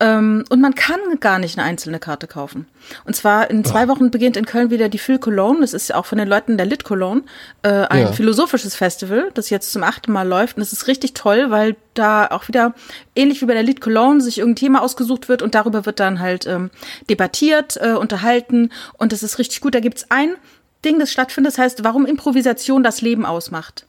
[0.00, 2.68] Ähm, und man kann gar nicht eine einzelne Karte kaufen.
[3.04, 5.60] Und zwar in zwei Wochen beginnt in Köln wieder die Phil Cologne.
[5.60, 7.22] Das ist ja auch von den Leuten der Lit Cologne.
[7.62, 8.12] Äh, ein Ja.
[8.12, 10.56] philosophisches Festival, das jetzt zum achten Mal läuft.
[10.56, 12.74] Und es ist richtig toll, weil da auch wieder
[13.16, 16.20] ähnlich wie bei der Lit Cologne sich irgendein Thema ausgesucht wird und darüber wird dann
[16.20, 16.70] halt ähm,
[17.10, 18.70] debattiert, äh, unterhalten.
[18.98, 19.74] Und das ist richtig gut.
[19.74, 20.36] Da gibt's ein
[20.84, 23.84] Ding, das stattfindet, das heißt, warum Improvisation das Leben ausmacht.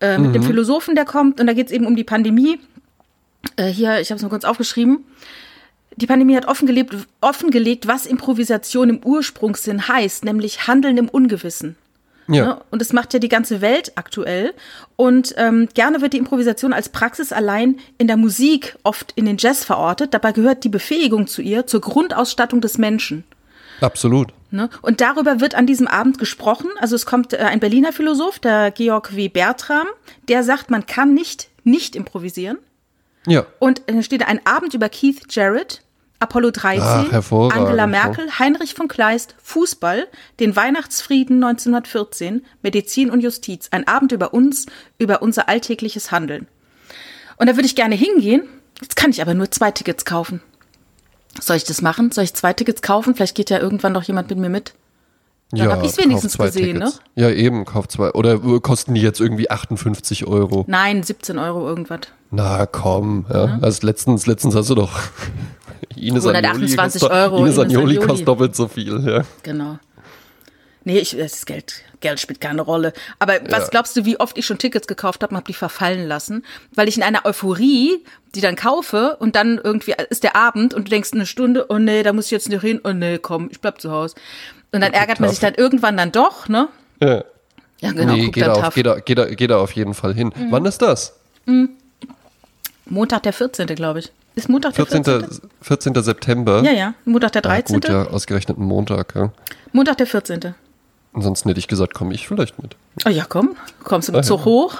[0.00, 2.58] Äh, mit dem Philosophen, der kommt, und da geht's eben um die Pandemie.
[3.56, 5.04] Äh, hier, ich habe es mal kurz aufgeschrieben.
[5.96, 11.76] Die Pandemie hat offengelegt, offengelegt, was Improvisation im Ursprungssinn heißt, nämlich Handeln im Ungewissen.
[12.28, 12.44] Ja.
[12.44, 12.60] Ne?
[12.70, 14.52] Und das macht ja die ganze Welt aktuell.
[14.96, 19.38] Und ähm, gerne wird die Improvisation als Praxis allein in der Musik, oft in den
[19.38, 20.12] Jazz verortet.
[20.12, 23.24] Dabei gehört die Befähigung zu ihr zur Grundausstattung des Menschen.
[23.80, 24.32] Absolut.
[24.50, 24.70] Ne?
[24.82, 26.68] Und darüber wird an diesem Abend gesprochen.
[26.78, 29.28] Also es kommt äh, ein Berliner Philosoph, der Georg W.
[29.28, 29.86] Bertram,
[30.28, 32.58] der sagt, man kann nicht nicht improvisieren.
[33.26, 33.44] Ja.
[33.58, 35.82] Und dann steht ein Abend über Keith Jarrett,
[36.20, 37.86] Apollo 13, Ach, Angela?
[37.86, 40.06] Merkel, Heinrich von Kleist, Fußball,
[40.40, 43.68] den Weihnachtsfrieden 1914, Medizin und Justiz.
[43.72, 44.66] Ein Abend über uns,
[44.98, 46.46] über unser alltägliches Handeln.
[47.36, 48.44] Und da würde ich gerne hingehen.
[48.80, 50.40] Jetzt kann ich aber nur zwei Tickets kaufen.
[51.40, 52.12] Soll ich das machen?
[52.12, 53.14] Soll ich zwei Tickets kaufen?
[53.14, 54.74] Vielleicht geht ja irgendwann noch jemand mit mir mit.
[55.52, 57.00] Dann hab ich's wenigstens kauf zwei gesehen, Tickets.
[57.14, 58.10] Ja, eben, kauf zwei.
[58.12, 60.64] Oder äh, kosten die jetzt irgendwie 58 Euro?
[60.66, 62.00] Nein, 17 Euro irgendwas.
[62.32, 63.58] Na komm, ja.
[63.62, 64.98] Also letztens, letztens hast du doch
[65.96, 68.06] Ines 128 kostet, Euro, Ines Agnoli Agnoli.
[68.06, 69.22] kostet doppelt so viel, ja.
[69.44, 69.78] Genau.
[70.82, 72.92] Nee, ich, das Geld, Geld spielt keine Rolle.
[73.18, 73.68] Aber was Ja.
[73.70, 76.44] glaubst du, wie oft ich schon Tickets gekauft habe und habe die verfallen lassen?
[76.74, 80.88] Weil ich in einer Euphorie die dann kaufe und dann irgendwie ist der Abend und
[80.88, 83.48] du denkst eine Stunde, oh nee, da muss ich jetzt nicht hin, oh nee, komm,
[83.50, 84.14] ich bleib zu Hause.
[84.72, 86.68] Und dann ärgert man sich dann irgendwann dann doch, ne?
[87.00, 87.24] ja.
[87.80, 90.14] Ja, genau, nee, geht da, auf, geht, da, geht, da, geht da auf jeden Fall
[90.14, 90.32] hin.
[90.34, 90.46] Mhm.
[90.50, 91.14] Wann ist das?
[92.86, 94.12] Montag der 14., glaube ich.
[94.34, 95.04] Ist Montag der 14.
[95.04, 95.50] 14.?
[95.62, 96.02] 14.
[96.02, 96.62] September?
[96.62, 96.94] Ja, ja.
[97.04, 97.74] Montag der Ah, 13.
[97.80, 99.30] gut, ja, ausgerechnet ein Montag, ja.
[99.72, 100.54] Montag der 14.
[101.16, 102.76] Ansonsten hätte ich gesagt, komme ich vielleicht mit.
[103.06, 103.56] Oh ja, komm.
[103.82, 104.74] Kommst du mit Zug hoch?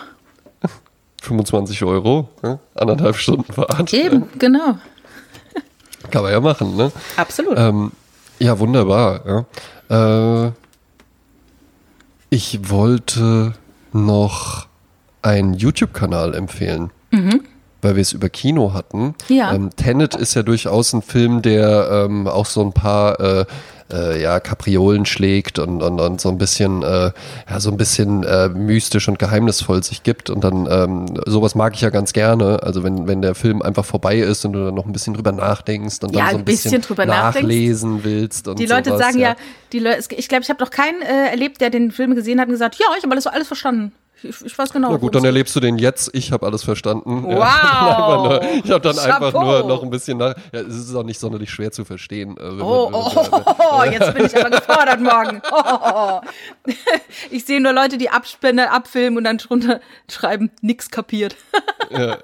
[1.22, 2.58] 25 Euro, ja?
[2.74, 3.92] anderthalb Stunden Fahrt.
[3.94, 4.78] Eben, genau.
[6.10, 6.92] Kann man ja machen, ne?
[7.16, 7.54] Absolut.
[7.58, 7.90] Ähm,
[8.38, 9.46] ja, wunderbar.
[9.88, 10.46] Ja.
[10.46, 10.52] Äh,
[12.28, 13.54] ich wollte
[13.92, 14.66] noch
[15.22, 16.90] einen YouTube-Kanal empfehlen,
[17.86, 19.14] weil wir es über Kino hatten.
[19.28, 19.54] Ja.
[19.54, 23.44] Ähm, Tenet ist ja durchaus ein Film, der ähm, auch so ein paar äh,
[23.92, 27.12] äh, ja, Kapriolen schlägt und, und, und so ein bisschen, äh,
[27.48, 30.30] ja, so ein bisschen äh, mystisch und geheimnisvoll sich gibt.
[30.30, 32.62] Und dann, ähm, sowas mag ich ja ganz gerne.
[32.62, 35.32] Also wenn, wenn der Film einfach vorbei ist und du dann noch ein bisschen drüber
[35.32, 38.48] nachdenkst und Ja, dann so ein ein bisschen, bisschen nachlesen willst.
[38.48, 39.36] Und Die Leute sowas, sagen ja,
[39.72, 42.48] die Leute, ich glaube, ich habe noch keinen äh, erlebt, der den Film gesehen hat
[42.48, 43.92] und gesagt, ja, ich habe alles, alles verstanden.
[44.28, 44.90] Ich, ich weiß genau.
[44.90, 46.10] Na gut, dann erlebst du den jetzt.
[46.12, 47.24] Ich habe alles verstanden.
[47.26, 47.36] Wow.
[47.36, 49.42] Ja, einfach ich habe dann einfach Chapeau.
[49.44, 50.34] nur noch ein bisschen nach.
[50.52, 52.36] Ja, es ist auch nicht sonderlich schwer zu verstehen.
[52.38, 55.42] äh, Oh, man- oh, wenn man- oh, oh, jetzt bin ich aber gefordert morgen.
[55.50, 56.20] Oh, oh, oh.
[57.30, 61.36] Ich sehe nur Leute, die Abspende abfilmen und dann drunter schreiben, nix kapiert.
[61.90, 62.18] Ja,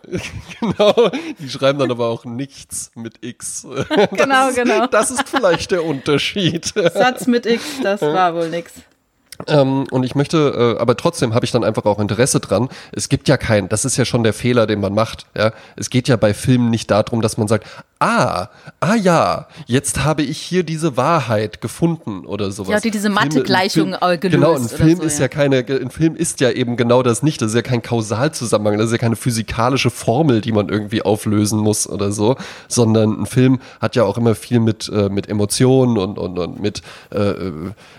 [0.61, 1.11] genau.
[1.39, 3.67] Die schreiben dann aber auch nichts mit X.
[4.13, 4.87] Genau, genau.
[4.87, 6.67] Das ist vielleicht der Unterschied.
[6.75, 8.73] Satz mit X, das war wohl nix.
[9.47, 12.69] Ähm, und ich möchte, äh, aber trotzdem habe ich dann einfach auch Interesse dran.
[12.93, 15.27] Es gibt ja keinen, das ist ja schon der Fehler, den man macht.
[15.37, 15.53] Ja?
[15.77, 17.67] Es geht ja bei Filmen nicht darum, dass man sagt,
[18.03, 18.49] ah,
[18.81, 22.71] ah ja, jetzt habe ich hier diese Wahrheit gefunden oder sowas.
[22.71, 25.25] Ja, die diese Mathe-Gleichung, äh, gelöst Genau, ein Film so, ist ja.
[25.25, 27.41] ja keine, ein Film ist ja eben genau das nicht.
[27.41, 31.61] Das ist ja kein Kausalzusammenhang, das ist ja keine physikalische Formel, die man irgendwie auflösen
[31.61, 35.97] muss oder so, sondern ein Film hat ja auch immer viel mit, äh, mit Emotionen
[35.97, 36.83] und, und, und mit
[37.15, 37.53] äh, äh,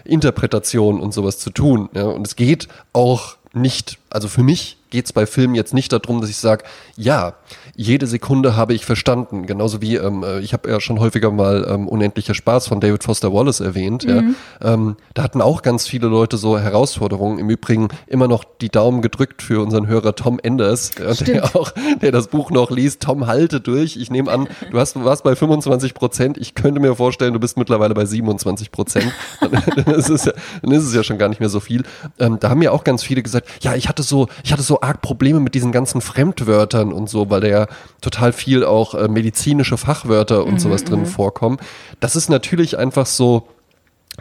[0.03, 1.89] Interpretation und sowas zu tun.
[1.93, 2.03] Ja?
[2.03, 6.21] Und es geht auch nicht, also für mich geht es bei Filmen jetzt nicht darum,
[6.21, 6.65] dass ich sage,
[6.97, 7.33] ja,
[7.75, 9.47] jede Sekunde habe ich verstanden.
[9.47, 13.03] Genauso wie, ähm, äh, ich habe ja schon häufiger mal ähm, Unendlicher Spaß von David
[13.03, 14.03] Foster Wallace erwähnt.
[14.03, 14.23] Ja.
[14.61, 17.39] Ähm, da hatten auch ganz viele Leute so Herausforderungen.
[17.39, 21.71] Im Übrigen immer noch die Daumen gedrückt für unseren Hörer Tom Enders, äh, der auch,
[22.01, 23.01] der das Buch noch liest.
[23.01, 23.97] Tom, halte durch.
[23.97, 26.37] Ich nehme an, du hast, warst bei 25 Prozent.
[26.37, 29.11] Ich könnte mir vorstellen, du bist mittlerweile bei 27 Prozent.
[29.85, 31.83] dann, ist es ja, dann ist es ja schon gar nicht mehr so viel.
[32.19, 34.81] Ähm, da haben ja auch ganz viele gesagt, ja, ich hatte so, ich hatte so
[34.81, 39.07] arg Probleme mit diesen ganzen Fremdwörtern und so, weil da ja total viel auch äh,
[39.07, 41.57] medizinische Fachwörter und sowas drin vorkommen.
[41.99, 43.47] Das ist natürlich einfach so,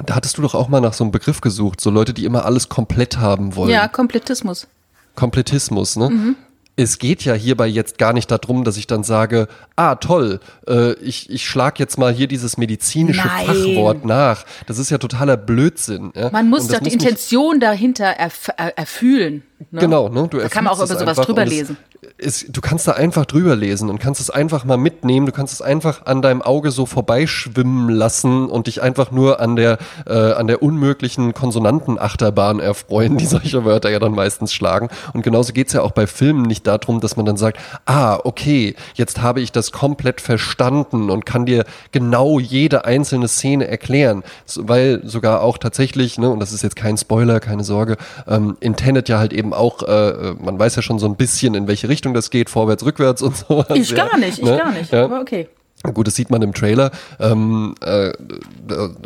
[0.07, 2.45] da hattest du doch auch mal nach so einem Begriff gesucht, so Leute, die immer
[2.45, 3.71] alles komplett haben wollen.
[3.71, 4.67] Ja, Komplettismus.
[5.15, 6.11] Komplettismus, ne?
[6.11, 6.37] Mhm.
[6.75, 10.95] Es geht ja hierbei jetzt gar nicht darum, dass ich dann sage, ah toll, äh,
[10.95, 13.47] ich, ich schlag jetzt mal hier dieses medizinische Nein.
[13.47, 14.47] Fachwort nach.
[14.67, 16.13] Das ist ja totaler Blödsinn.
[16.17, 16.31] Ja?
[16.31, 19.43] Man muss doch die mich- Intention dahinter erf äh, erfühlen.
[19.71, 19.81] Ne?
[19.81, 20.29] Genau, ne?
[20.29, 21.77] Du Da kann man auch über es sowas drüber es lesen.
[22.19, 25.27] Ist, du kannst da einfach drüber lesen und kannst es einfach mal mitnehmen.
[25.27, 29.57] Du kannst es einfach an deinem Auge so vorbeischwimmen lassen und dich einfach nur an
[29.57, 34.89] der, äh, an der unmöglichen Konsonantenachterbahn erfreuen, die solche Wörter ja dann meistens schlagen.
[35.13, 38.75] Und genauso geht's ja auch bei Filmen nicht darum, dass man dann sagt, ah, okay,
[38.95, 44.23] jetzt habe ich das komplett verstanden und kann dir genau jede einzelne Szene erklären.
[44.57, 47.97] Weil sogar auch tatsächlich, ne, und das ist jetzt kein Spoiler, keine Sorge,
[48.27, 51.55] ähm, in Tenet ja halt eben auch, äh, man weiß ja schon so ein bisschen,
[51.55, 53.67] in welche Richtung das geht, vorwärts, rückwärts und sowas.
[53.75, 54.57] Ich ja, gar nicht, ich ne?
[54.57, 54.93] gar nicht.
[54.93, 55.05] Ja.
[55.05, 55.49] Aber okay.
[55.95, 56.93] Gut, das sieht man im Trailer.
[57.19, 58.13] Ähm, äh,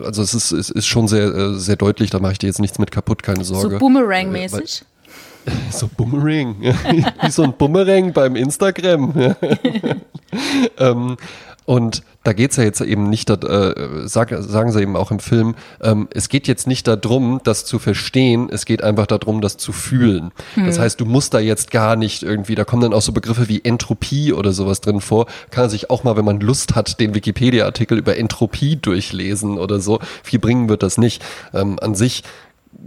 [0.05, 2.61] also es ist, es ist schon sehr, äh, sehr deutlich, da mache ich dir jetzt
[2.61, 3.71] nichts mit kaputt, keine Sorge.
[3.71, 4.85] So Boomerang-mäßig.
[5.71, 6.57] So Boomerang.
[7.23, 9.37] Wie so ein Boomerang beim Instagram.
[10.79, 11.17] Ähm,
[11.65, 13.75] und da geht's ja jetzt eben nicht, äh,
[14.07, 17.79] sag, sagen sie eben auch im Film, ähm, es geht jetzt nicht darum, das zu
[17.79, 20.33] verstehen, es geht einfach darum, das zu fühlen.
[20.57, 23.49] Das heißt, du musst da jetzt gar nicht irgendwie, da kommen dann auch so Begriffe
[23.49, 26.99] wie Entropie oder sowas drin vor, kann man sich auch mal, wenn man Lust hat,
[26.99, 30.01] den Wikipedia-Artikel über Entropie durchlesen oder so.
[30.23, 31.25] Viel bringen wird das nicht.
[31.55, 32.23] Ähm, an sich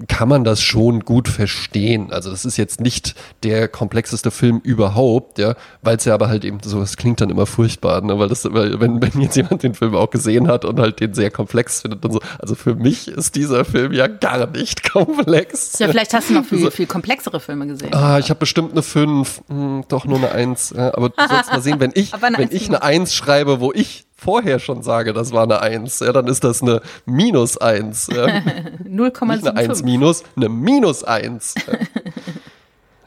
[0.07, 2.11] kann man das schon gut verstehen.
[2.11, 6.45] Also das ist jetzt nicht der komplexeste Film überhaupt, ja, weil es ja aber halt
[6.45, 8.17] eben so, es klingt dann immer furchtbar, ne?
[8.19, 11.13] weil das, weil, wenn, wenn jetzt jemand den Film auch gesehen hat und halt den
[11.13, 15.79] sehr komplex findet und so, also für mich ist dieser Film ja gar nicht komplex.
[15.79, 17.93] Ja, vielleicht hast du noch viel, viel komplexere Filme gesehen.
[17.93, 21.51] Ah, ich habe bestimmt eine 5, hm, doch nur eine 1, ja, aber du sollst
[21.51, 25.31] mal sehen, wenn ich, wenn ich eine 1 schreibe, wo ich vorher schon sage, das
[25.31, 28.07] war eine 1, ja, dann ist das eine minus 1.
[28.07, 28.25] Ja.
[28.25, 29.25] 0,75.
[29.35, 31.55] Nicht eine 1 minus, eine minus 1.
[31.55, 31.73] Ja.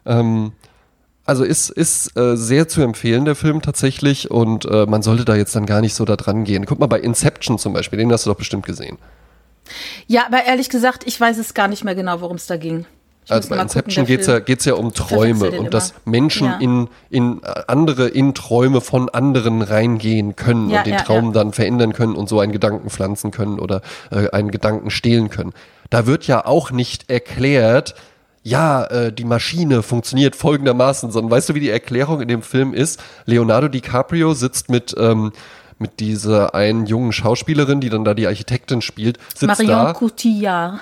[0.18, 0.52] ähm,
[1.24, 5.36] also ist, ist äh, sehr zu empfehlen, der Film tatsächlich, und äh, man sollte da
[5.36, 6.66] jetzt dann gar nicht so da dran gehen.
[6.66, 8.98] Guck mal bei Inception zum Beispiel, den hast du doch bestimmt gesehen.
[10.06, 12.86] Ja, aber ehrlich gesagt, ich weiß es gar nicht mehr genau, worum es da ging.
[13.32, 15.70] Also bei Inception geht es ja, geht's ja um Träume und immer.
[15.70, 16.58] dass Menschen ja.
[16.58, 21.92] in, in andere, in Träume von anderen reingehen können ja, und den Traum dann verändern
[21.92, 25.52] können und so einen Gedanken pflanzen können oder äh, einen Gedanken stehlen können.
[25.90, 27.94] Da wird ja auch nicht erklärt,
[28.44, 32.74] ja, äh, die Maschine funktioniert folgendermaßen, sondern weißt du, wie die Erklärung in dem Film
[32.74, 33.00] ist?
[33.24, 35.32] Leonardo DiCaprio sitzt mit ähm,
[35.82, 39.92] mit dieser einen jungen Schauspielerin, die dann da die Architektin spielt, sitzt Marion da.
[39.92, 40.80] Cotillard.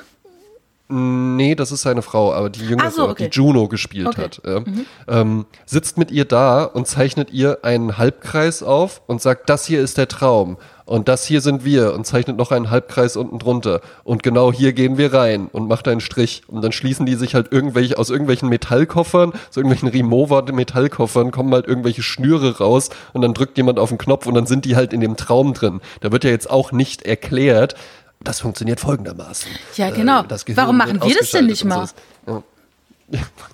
[0.92, 3.28] Nee, das ist seine Frau, aber die jüngere, so, okay.
[3.28, 4.22] die Juno gespielt okay.
[4.22, 4.60] hat, ja.
[4.60, 4.86] mhm.
[5.06, 9.80] ähm, sitzt mit ihr da und zeichnet ihr einen Halbkreis auf und sagt, das hier
[9.80, 10.56] ist der Traum
[10.90, 14.72] und das hier sind wir und zeichnet noch einen Halbkreis unten drunter und genau hier
[14.72, 18.10] gehen wir rein und macht einen Strich und dann schließen die sich halt irgendwelche aus
[18.10, 23.78] irgendwelchen Metallkoffern, aus irgendwelchen Remover Metallkoffern kommen halt irgendwelche Schnüre raus und dann drückt jemand
[23.78, 25.80] auf den Knopf und dann sind die halt in dem Traum drin.
[26.00, 27.76] Da wird ja jetzt auch nicht erklärt,
[28.22, 29.50] das funktioniert folgendermaßen.
[29.76, 30.22] Ja, genau.
[30.22, 31.88] Äh, Warum machen wir das denn nicht mal?
[32.26, 32.42] Ja.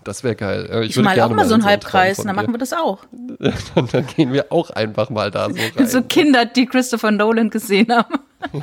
[0.04, 0.82] Das wäre geil.
[0.84, 2.98] Ich, ich mal auch mal so einen Halbkreis, dann machen wir das auch.
[3.74, 5.86] Und dann gehen wir auch einfach mal da so rein.
[5.86, 8.18] So Kinder, die Christopher Nolan gesehen haben.
[8.50, 8.58] Wo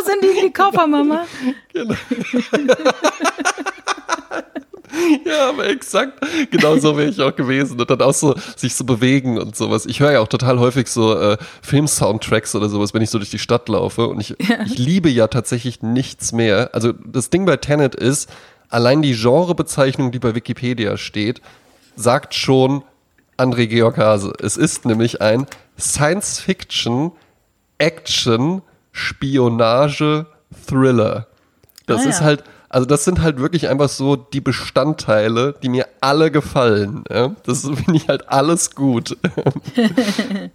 [0.00, 1.26] sind die, die Koffer, Mama?
[1.72, 1.94] Genau.
[5.24, 6.20] Ja, aber exakt.
[6.50, 7.80] Genau so wäre ich auch gewesen.
[7.80, 9.86] Und dann auch so sich so bewegen und sowas.
[9.86, 13.30] Ich höre ja auch total häufig so äh, Film-Soundtracks oder sowas, wenn ich so durch
[13.30, 14.06] die Stadt laufe.
[14.08, 14.62] Und ich, ja.
[14.64, 16.70] ich liebe ja tatsächlich nichts mehr.
[16.72, 18.30] Also das Ding bei Tenet ist,
[18.68, 21.40] allein die Genrebezeichnung, die bei Wikipedia steht,
[21.96, 22.82] sagt schon
[23.36, 24.32] André Georg Hase.
[24.40, 25.46] Es ist nämlich ein
[25.78, 27.12] Science-Fiction,
[27.78, 30.26] Action, Spionage,
[30.66, 31.26] Thriller.
[31.86, 32.10] Das ah, ja.
[32.10, 32.44] ist halt
[32.74, 37.04] also das sind halt wirklich einfach so die Bestandteile, die mir alle gefallen.
[37.08, 37.36] Ja?
[37.44, 39.16] Das finde ich halt alles gut.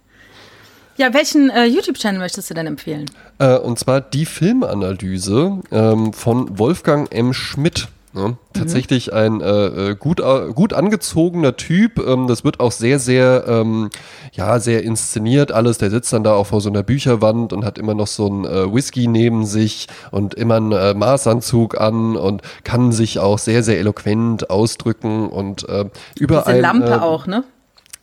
[0.98, 3.10] ja, welchen äh, YouTube-Channel möchtest du denn empfehlen?
[3.38, 7.32] Äh, und zwar die Filmanalyse ähm, von Wolfgang M.
[7.32, 7.88] Schmidt.
[8.12, 8.38] Ja, mhm.
[8.52, 11.98] tatsächlich ein äh, äh, gut, äh, gut angezogener Typ.
[11.98, 13.90] Ähm, das wird auch sehr, sehr, ähm,
[14.32, 15.78] ja, sehr inszeniert alles.
[15.78, 18.44] Der sitzt dann da auch vor so einer Bücherwand und hat immer noch so ein
[18.44, 23.62] äh, Whisky neben sich und immer einen äh, Maßanzug an und kann sich auch sehr,
[23.62, 25.84] sehr eloquent ausdrücken und äh,
[26.18, 26.54] überall.
[26.54, 27.44] Diese Lampe äh, auch, ne?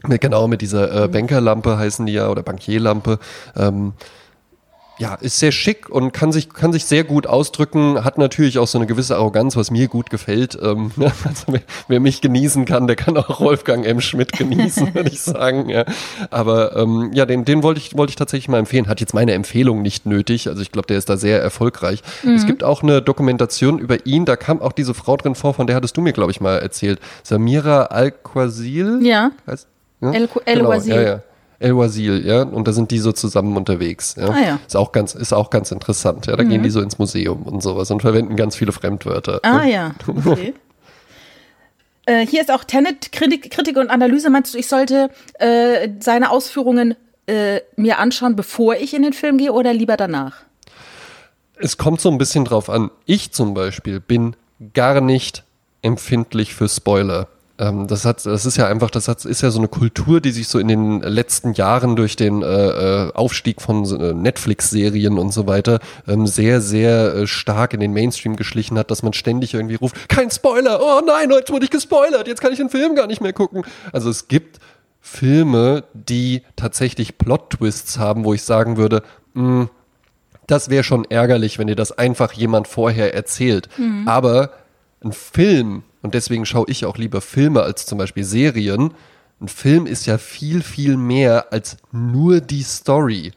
[0.04, 1.12] Genau, mit dieser mhm.
[1.12, 3.20] Bankerlampe heißen die ja oder Bankierlampe.
[3.58, 3.94] Ähm,
[4.98, 8.68] ja, ist sehr schick und kann sich, kann sich sehr gut ausdrücken, hat natürlich auch
[8.68, 10.58] so eine gewisse Arroganz, was mir gut gefällt.
[10.62, 14.02] Ähm, also wer, wer, mich genießen kann, der kann auch Wolfgang M.
[14.02, 15.70] Schmidt genießen, würde ich sagen.
[15.70, 15.86] Ja.
[16.32, 18.88] Aber ähm, ja, den, den wollte ich, wollte ich tatsächlich mal empfehlen.
[18.88, 20.48] Hat jetzt meine Empfehlung nicht nötig.
[20.48, 22.02] Also ich glaube, der ist da sehr erfolgreich.
[22.24, 22.34] Mhm.
[22.34, 25.68] Es gibt auch eine Dokumentation über ihn, da kam auch diese Frau drin vor, von
[25.68, 27.00] der hattest du mir, glaube ich, mal erzählt.
[27.24, 29.00] Samira Al-Quasil.
[29.04, 29.32] Ja.
[29.46, 29.68] Heißt,
[30.02, 30.12] ja?
[30.12, 30.56] El-Quasil.
[30.56, 31.22] Genau, ja, ja.
[31.60, 34.16] El-Wazil, ja, und da sind die so zusammen unterwegs.
[34.18, 34.30] Ja.
[34.30, 34.60] Ah, ja.
[34.66, 36.28] Ist auch ganz, ist auch ganz interessant.
[36.28, 36.50] Ja, da mhm.
[36.50, 39.40] gehen die so ins Museum und sowas und verwenden ganz viele Fremdwörter.
[39.44, 40.54] Ah ja, okay.
[42.06, 44.30] äh, hier ist auch Tenet Kritik, Kritik und Analyse.
[44.30, 46.96] Meinst du, ich sollte äh, seine Ausführungen
[47.26, 50.44] äh, mir anschauen, bevor ich in den Film gehe oder lieber danach?
[51.60, 52.92] Es kommt so ein bisschen drauf an.
[53.06, 54.36] Ich zum Beispiel bin
[54.74, 55.44] gar nicht
[55.82, 57.28] empfindlich für Spoiler.
[57.60, 60.32] Ähm, das hat, das ist ja einfach, das hat, ist ja so eine Kultur, die
[60.32, 65.34] sich so in den letzten Jahren durch den äh, äh Aufstieg von äh, Netflix-Serien und
[65.34, 69.54] so weiter ähm, sehr, sehr äh, stark in den Mainstream geschlichen hat, dass man ständig
[69.54, 72.96] irgendwie ruft, kein Spoiler, oh nein, jetzt wurde ich gespoilert, jetzt kann ich den Film
[72.96, 73.64] gar nicht mehr gucken.
[73.92, 74.60] Also es gibt
[75.02, 79.04] Filme, die tatsächlich Plot-Twists haben, wo ich sagen würde,
[79.34, 79.70] mh, hm,
[80.48, 83.68] das wäre schon ärgerlich, wenn dir das einfach jemand vorher erzählt.
[83.78, 84.08] Mhm.
[84.08, 84.52] Aber
[85.04, 88.94] ein Film, und deswegen schaue ich auch lieber Filme als zum Beispiel Serien.
[89.42, 93.34] Ein Film ist ja viel, viel mehr als nur die Story.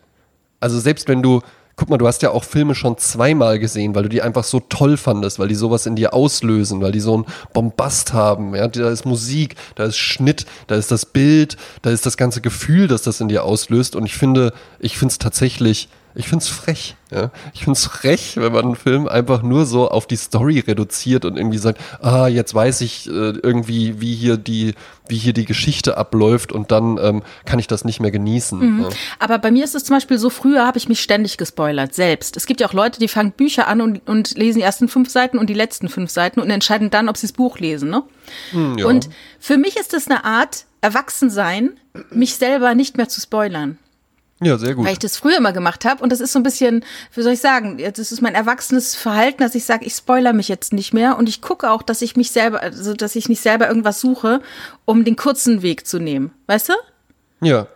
[0.60, 1.40] Also selbst wenn du,
[1.74, 4.60] guck mal, du hast ja auch Filme schon zweimal gesehen, weil du die einfach so
[4.60, 8.54] toll fandest, weil die sowas in dir auslösen, weil die so einen Bombast haben.
[8.54, 12.40] Ja, da ist Musik, da ist Schnitt, da ist das Bild, da ist das ganze
[12.40, 13.96] Gefühl, das das in dir auslöst.
[13.96, 16.96] Und ich finde, ich finde es tatsächlich Ich find's frech.
[17.10, 17.30] Ja?
[17.54, 21.36] Ich find's frech, wenn man einen Film einfach nur so auf die Story reduziert und
[21.36, 24.74] irgendwie sagt, ah, jetzt weiß ich äh, irgendwie, wie hier die,
[25.08, 28.58] wie hier die Geschichte abläuft und dann ähm, kann ich das nicht mehr genießen.
[28.58, 28.82] Mhm.
[28.82, 28.88] Ja.
[29.18, 32.36] Aber bei mir ist es zum Beispiel so, früher habe ich mich ständig gespoilert, selbst.
[32.36, 35.10] Es gibt ja auch Leute, die fangen Bücher an und, und lesen die ersten fünf
[35.10, 37.90] Seiten und die letzten fünf Seiten und entscheiden dann, ob sie das Buch lesen.
[37.90, 38.02] Ne?
[38.52, 38.86] Mhm, ja.
[38.86, 39.08] Und
[39.38, 41.78] für mich ist es eine Art, Erwachsensein,
[42.10, 43.78] mich selber nicht mehr zu spoilern.
[44.42, 44.86] Ja, sehr gut.
[44.86, 46.84] Weil ich das früher immer gemacht habe und das ist so ein bisschen,
[47.14, 50.48] wie soll ich sagen, das ist mein erwachsenes Verhalten, dass ich sage, ich spoiler mich
[50.48, 53.42] jetzt nicht mehr und ich gucke auch, dass ich mich selber, also dass ich nicht
[53.42, 54.40] selber irgendwas suche,
[54.86, 56.32] um den kurzen Weg zu nehmen.
[56.46, 56.72] Weißt du?
[57.42, 57.66] Ja.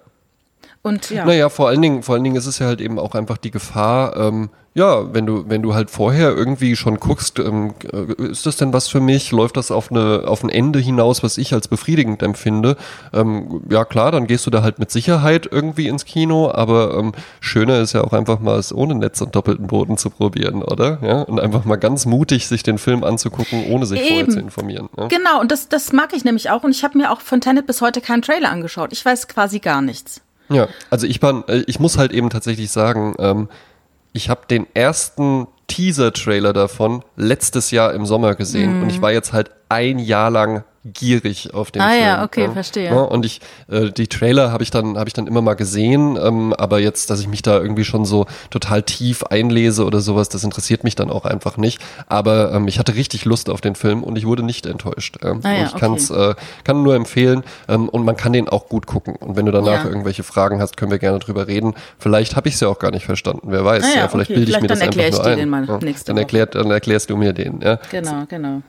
[0.85, 1.25] Und ja.
[1.25, 3.51] Naja, vor allen Dingen, vor allen Dingen ist es ja halt eben auch einfach die
[3.51, 8.45] Gefahr, ähm, ja, wenn du, wenn du halt vorher irgendwie schon guckst, ähm, äh, ist
[8.45, 9.31] das denn was für mich?
[9.31, 12.77] Läuft das auf, eine, auf ein Ende hinaus, was ich als befriedigend empfinde?
[13.13, 17.13] Ähm, ja klar, dann gehst du da halt mit Sicherheit irgendwie ins Kino, aber ähm,
[17.39, 20.99] schöner ist ja auch einfach mal es ohne Netz und doppelten Boden zu probieren, oder?
[21.03, 24.09] Ja, und einfach mal ganz mutig sich den Film anzugucken, ohne sich Eben.
[24.09, 24.89] vorher zu informieren.
[24.99, 25.07] Ja?
[25.07, 27.69] Genau, und das, das mag ich nämlich auch und ich habe mir auch von Tenet
[27.69, 28.93] bis heute keinen Trailer angeschaut.
[28.93, 30.24] Ich weiß quasi gar nichts.
[30.49, 33.49] Ja, also ich, war, äh, ich muss halt eben tatsächlich sagen, ähm,
[34.13, 38.83] ich habe den ersten Teaser-Trailer davon letztes Jahr im Sommer gesehen mm.
[38.83, 42.03] und ich war jetzt halt ein Jahr lang gierig auf den ah, Film.
[42.03, 42.53] Ah ja, okay, ja.
[42.53, 42.91] verstehe.
[42.91, 46.19] Ja, und ich, äh, die Trailer habe ich dann, habe ich dann immer mal gesehen,
[46.23, 50.29] ähm, aber jetzt, dass ich mich da irgendwie schon so total tief einlese oder sowas,
[50.29, 51.81] das interessiert mich dann auch einfach nicht.
[52.07, 55.17] Aber ähm, ich hatte richtig Lust auf den Film und ich wurde nicht enttäuscht.
[55.23, 56.33] Ähm, ah, ja, ich kann's, okay.
[56.33, 59.17] äh, kann nur empfehlen ähm, und man kann den auch gut gucken.
[59.17, 59.89] Und wenn du danach ja.
[59.91, 61.75] irgendwelche Fragen hast, können wir gerne drüber reden.
[61.99, 63.49] Vielleicht habe ich es ja auch gar nicht verstanden.
[63.51, 63.85] Wer weiß?
[63.85, 64.41] Ah, ja, vielleicht okay.
[64.41, 65.39] bilde ich mir das einfach nur ein.
[65.39, 67.61] Den mal ja, dann, erklärt, dann erklärst du mir den.
[67.63, 67.79] Ja?
[67.91, 68.63] Genau, genau.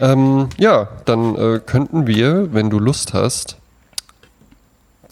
[0.00, 3.56] Ähm, ja, dann äh, könnten wir, wenn du Lust hast,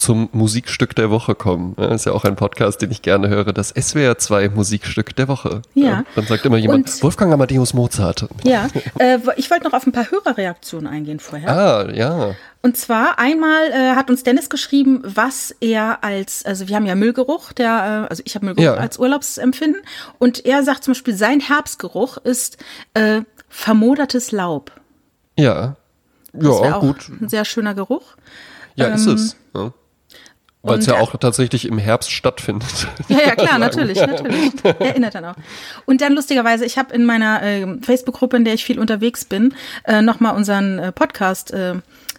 [0.03, 1.75] zum Musikstück der Woche kommen.
[1.77, 5.29] Das ist ja auch ein Podcast, den ich gerne höre, das SWR 2 Musikstück der
[5.29, 5.61] Woche.
[5.75, 6.03] Ja.
[6.15, 8.27] Dann sagt immer jemand, Und, Wolfgang Amadeus Mozart.
[8.43, 8.67] Ja,
[8.99, 11.49] äh, ich wollte noch auf ein paar Hörerreaktionen eingehen vorher.
[11.49, 12.35] Ah, ja.
[12.61, 16.95] Und zwar einmal äh, hat uns Dennis geschrieben, was er als, also wir haben ja
[16.95, 18.75] Müllgeruch, der, äh, also ich habe Müllgeruch ja.
[18.75, 19.81] als Urlaubsempfinden.
[20.19, 22.57] Und er sagt zum Beispiel, sein Herbstgeruch ist
[22.93, 23.21] äh,
[23.53, 24.71] vermodertes Laub.
[25.37, 25.75] Ja.
[26.33, 27.09] Das ja, auch gut.
[27.21, 28.15] Ein sehr schöner Geruch.
[28.75, 29.35] Ja, ähm, ist es.
[29.53, 29.71] Ja.
[30.63, 32.87] Weil es ja auch tatsächlich im Herbst stattfindet.
[33.09, 34.53] Ja, ja, klar, natürlich, natürlich.
[34.63, 35.35] Erinnert dann auch.
[35.85, 39.53] Und dann lustigerweise, ich habe in meiner äh, Facebook-Gruppe, in der ich viel unterwegs bin,
[39.83, 41.75] äh, nochmal unseren äh, Podcast äh,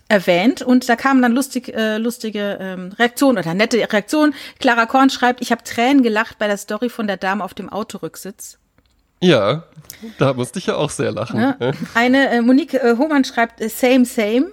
[0.09, 4.35] erwähnt und da kamen dann lustig, äh, lustige ähm, Reaktionen oder nette Reaktionen.
[4.61, 7.71] Clara Korn schreibt, ich habe Tränen gelacht bei der Story von der Dame auf dem
[7.71, 8.59] Autorücksitz.
[9.21, 9.65] Ja,
[10.19, 11.41] da musste ich ja auch sehr lachen.
[11.41, 11.57] Ja.
[11.95, 14.47] Eine äh, Monique äh, Hohmann schreibt äh, Same, Same.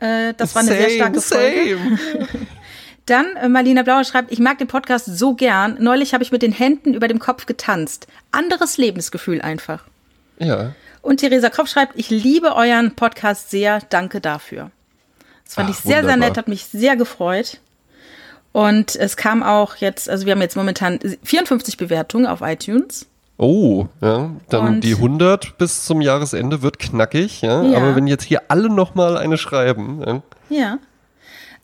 [0.00, 1.78] Äh, das war eine same, sehr starke Folge.
[1.78, 2.28] Same.
[3.06, 5.76] Dann äh, Marlina Blauer schreibt, ich mag den Podcast so gern.
[5.80, 8.06] Neulich habe ich mit den Händen über dem Kopf getanzt.
[8.32, 9.84] Anderes Lebensgefühl einfach.
[10.38, 10.74] Ja.
[11.02, 13.80] Und Theresa Kropf schreibt, ich liebe euren Podcast sehr.
[13.90, 14.70] Danke dafür.
[15.44, 16.18] Das fand Ach, ich sehr, wunderbar.
[16.18, 17.60] sehr nett, hat mich sehr gefreut.
[18.50, 23.06] Und es kam auch jetzt, also wir haben jetzt momentan 54 Bewertungen auf iTunes.
[23.38, 27.62] Oh, ja, dann und die 100 bis zum Jahresende wird knackig, ja.
[27.62, 27.76] ja.
[27.76, 30.02] Aber wenn jetzt hier alle nochmal eine schreiben.
[30.06, 30.22] Ja.
[30.48, 30.78] ja.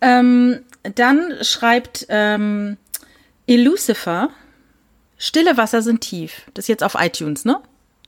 [0.03, 0.61] Ähm,
[0.95, 2.77] dann schreibt ähm,
[3.47, 4.29] Elucifer,
[5.17, 6.43] Stille Wasser sind tief.
[6.53, 7.61] Das ist jetzt auf iTunes, ne?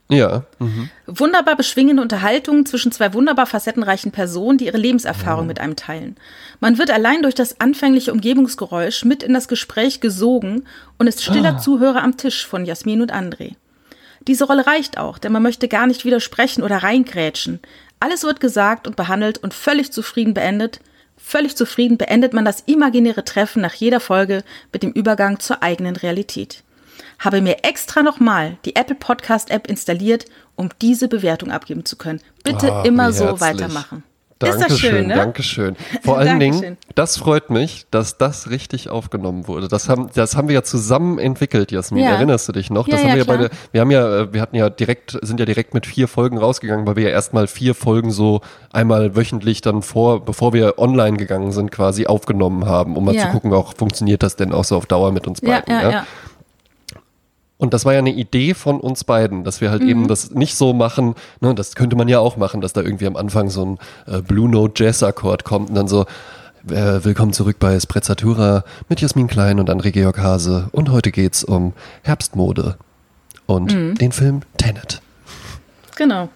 [0.07, 0.43] Ja.
[0.59, 0.89] Mhm.
[1.07, 5.47] Wunderbar beschwingende Unterhaltung zwischen zwei wunderbar facettenreichen Personen, die ihre Lebenserfahrung mhm.
[5.47, 6.15] mit einem teilen.
[6.59, 10.65] Man wird allein durch das anfängliche Umgebungsgeräusch mit in das Gespräch gesogen
[10.99, 11.57] und ist stiller ah.
[11.57, 13.55] Zuhörer am Tisch von Jasmin und André.
[14.27, 17.59] Diese Rolle reicht auch, denn man möchte gar nicht widersprechen oder reingrätschen.
[17.99, 20.79] Alles wird gesagt und behandelt und völlig zufrieden beendet.
[21.17, 25.95] Völlig zufrieden beendet man das imaginäre Treffen nach jeder Folge mit dem Übergang zur eigenen
[25.95, 26.63] Realität
[27.19, 32.21] habe mir extra nochmal die Apple Podcast App installiert, um diese Bewertung abgeben zu können.
[32.43, 34.03] Bitte oh, immer so weitermachen.
[34.37, 35.15] Dankeschön, ist das schön, ne?
[35.15, 35.75] Dankeschön.
[36.03, 39.69] Vor allen Dingen, das freut mich, dass das richtig aufgenommen wurde.
[39.69, 42.03] Das haben, das haben wir ja zusammen entwickelt, Jasmin.
[42.03, 42.11] Ja.
[42.15, 42.85] Erinnerst du dich noch?
[42.87, 45.17] Das ja, haben ja, wir ja beide, wir haben ja, äh, wir hatten ja direkt,
[45.21, 48.41] sind ja direkt mit vier Folgen rausgegangen, weil wir ja erstmal vier Folgen so
[48.73, 53.27] einmal wöchentlich dann vor, bevor wir online gegangen sind, quasi aufgenommen haben, um mal zu
[53.27, 55.73] gucken, auch funktioniert das denn auch so auf Dauer mit uns beiden.
[55.73, 56.07] Ja, ja, ja.
[57.57, 59.89] Und das war ja eine Idee von uns beiden, dass wir halt mhm.
[59.89, 63.07] eben das nicht so machen, ne, das könnte man ja auch machen, dass da irgendwie
[63.07, 63.77] am Anfang so ein
[64.07, 66.05] äh, Blue Note Jazz Akkord kommt und dann so,
[66.69, 71.43] äh, willkommen zurück bei Sprezzatura mit Jasmin Klein und André Georg Hase und heute geht's
[71.43, 72.77] um Herbstmode
[73.45, 73.95] und mhm.
[73.95, 75.01] den Film Tenet.
[75.95, 76.29] Genau.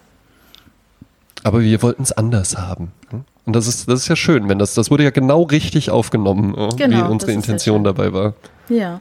[1.42, 2.92] Aber wir wollten es anders haben.
[3.12, 3.24] Ne?
[3.44, 6.54] Und das ist, das ist ja schön, wenn das, das wurde ja genau richtig aufgenommen,
[6.76, 8.34] genau, wie unsere Intention dabei war.
[8.68, 9.00] Ja.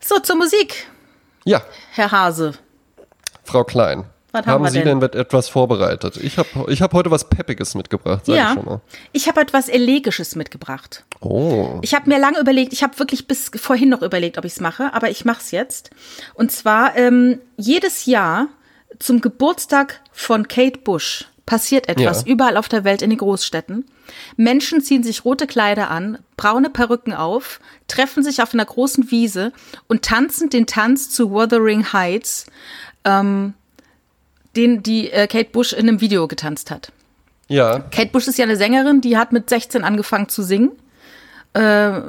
[0.00, 0.86] So, zur Musik,
[1.44, 2.54] Ja, Herr Hase.
[3.44, 4.04] Frau Klein.
[4.32, 5.00] Was haben wir Sie denn?
[5.00, 6.16] denn etwas vorbereitet?
[6.18, 8.80] Ich habe ich hab heute was Peppiges mitgebracht, sag ich ja, schon mal.
[9.12, 11.04] ich habe etwas Elegisches mitgebracht.
[11.20, 11.78] Oh.
[11.82, 14.60] Ich habe mir lange überlegt, ich habe wirklich bis vorhin noch überlegt, ob ich es
[14.60, 15.90] mache, aber ich mache es jetzt.
[16.34, 18.46] Und zwar ähm, jedes Jahr
[19.00, 22.32] zum Geburtstag von Kate Bush passiert etwas Ja.
[22.32, 23.84] überall auf der Welt in den Großstädten.
[24.36, 29.52] Menschen ziehen sich rote Kleider an, braune Perücken auf, treffen sich auf einer großen Wiese
[29.88, 32.46] und tanzen den Tanz zu Wuthering Heights,
[33.04, 33.54] ähm,
[34.54, 36.92] den die äh, Kate Bush in einem Video getanzt hat.
[37.48, 40.70] Ja, Kate Bush ist ja eine Sängerin, die hat mit 16 angefangen zu singen.
[41.52, 42.00] Äh,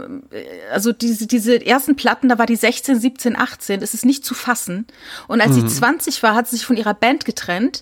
[0.71, 4.35] also diese, diese ersten Platten, da war die 16, 17, 18, das ist nicht zu
[4.35, 4.85] fassen.
[5.27, 7.81] Und als sie 20 war, hat sie sich von ihrer Band getrennt.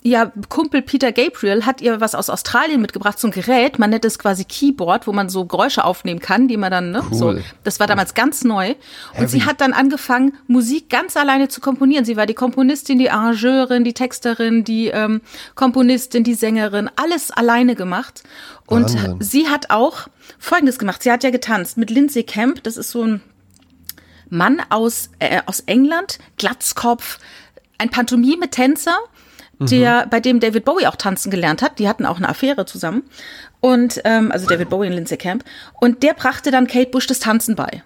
[0.00, 4.04] Ihr Kumpel Peter Gabriel hat ihr was aus Australien mitgebracht, so ein Gerät, man nennt
[4.04, 7.16] es quasi Keyboard, wo man so Geräusche aufnehmen kann, die man dann, ne, Cool.
[7.18, 8.70] so, das war damals ganz neu.
[8.70, 8.76] Und
[9.14, 9.26] Heavy.
[9.28, 12.04] sie hat dann angefangen, Musik ganz alleine zu komponieren.
[12.04, 15.20] Sie war die Komponistin, die Arrangeurin, die Texterin, die ähm,
[15.56, 18.22] Komponistin, die Sängerin, alles alleine gemacht.
[18.66, 19.16] Und Wahnsinn.
[19.20, 20.06] sie hat auch
[20.38, 21.02] Folgendes gemacht.
[21.02, 22.62] Sie hat ja getanzt mit Lindsay Camp.
[22.62, 23.20] Das ist so ein
[24.30, 27.18] Mann aus, äh, aus England, Glatzkopf,
[27.78, 28.96] ein Pantomime-Tänzer,
[29.60, 31.78] der, bei dem David Bowie auch tanzen gelernt hat.
[31.78, 33.02] Die hatten auch eine Affäre zusammen.
[33.60, 35.44] Und, ähm, also David Bowie und Lindsay Camp.
[35.80, 37.82] Und der brachte dann Kate Bush das Tanzen bei.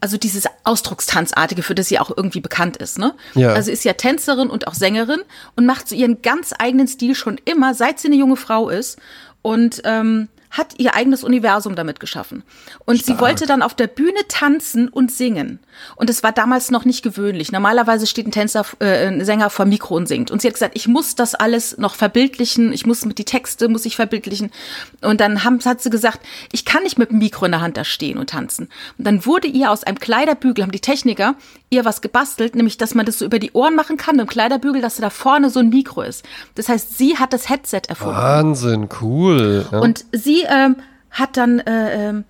[0.00, 3.14] Also dieses Ausdruckstanzartige, für das sie auch irgendwie bekannt ist, ne?
[3.34, 3.52] Ja.
[3.52, 5.20] Also ist ja Tänzerin und auch Sängerin
[5.54, 8.98] und macht so ihren ganz eigenen Stil schon immer, seit sie eine junge Frau ist.
[9.42, 12.44] Und ähm, hat ihr eigenes Universum damit geschaffen.
[12.84, 15.58] Und sie wollte dann auf der Bühne tanzen und singen.
[15.96, 17.52] Und es war damals noch nicht gewöhnlich.
[17.52, 20.30] Normalerweise steht ein Tänzer, äh, ein Sänger vor Mikro und singt.
[20.30, 22.70] Und sie hat gesagt, ich muss das alles noch verbildlichen.
[22.74, 24.50] Ich muss mit die Texte muss ich verbildlichen.
[25.00, 26.20] Und dann haben, hat sie gesagt,
[26.52, 28.68] ich kann nicht mit dem Mikro in der Hand da stehen und tanzen.
[28.98, 31.34] Und dann wurde ihr aus einem Kleiderbügel, haben die Techniker
[31.72, 34.28] ihr was gebastelt, nämlich, dass man das so über die Ohren machen kann, mit dem
[34.28, 36.22] Kleiderbügel, dass da vorne so ein Mikro ist.
[36.54, 38.16] Das heißt, sie hat das Headset erfunden.
[38.16, 39.66] Wahnsinn, cool.
[39.72, 39.78] Ja.
[39.78, 40.76] Und sie ähm,
[41.10, 42.24] hat dann äh, ähm,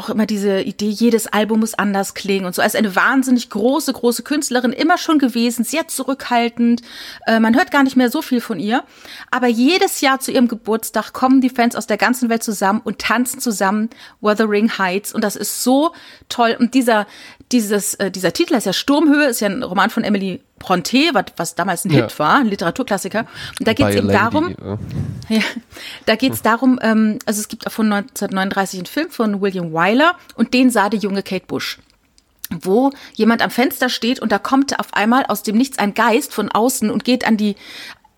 [0.00, 2.62] auch immer diese Idee, jedes Album muss anders klingen und so.
[2.62, 6.80] Als eine wahnsinnig große, große Künstlerin immer schon gewesen, sehr zurückhaltend.
[7.26, 8.82] Äh, man hört gar nicht mehr so viel von ihr.
[9.30, 12.98] Aber jedes Jahr zu ihrem Geburtstag kommen die Fans aus der ganzen Welt zusammen und
[12.98, 13.90] tanzen zusammen
[14.22, 15.12] Wuthering Heights.
[15.12, 15.92] Und das ist so
[16.30, 16.56] toll.
[16.58, 17.06] Und dieser,
[17.52, 21.24] dieses, äh, dieser Titel ist ja Sturmhöhe, ist ja ein Roman von Emily Bronte, was,
[21.36, 22.02] was damals ein Ja.
[22.02, 23.26] Hit war, ein Literaturklassiker.
[23.58, 24.78] Und da geht es eben darum, ja.
[25.36, 25.42] ja,
[26.06, 30.16] da geht's darum, ähm, also es gibt auch von 1939 einen Film von William Wyler
[30.34, 31.78] und den sah die junge Kate Bush
[32.62, 36.34] wo jemand am Fenster steht und da kommt auf einmal aus dem Nichts ein Geist
[36.34, 37.54] von außen und geht an die,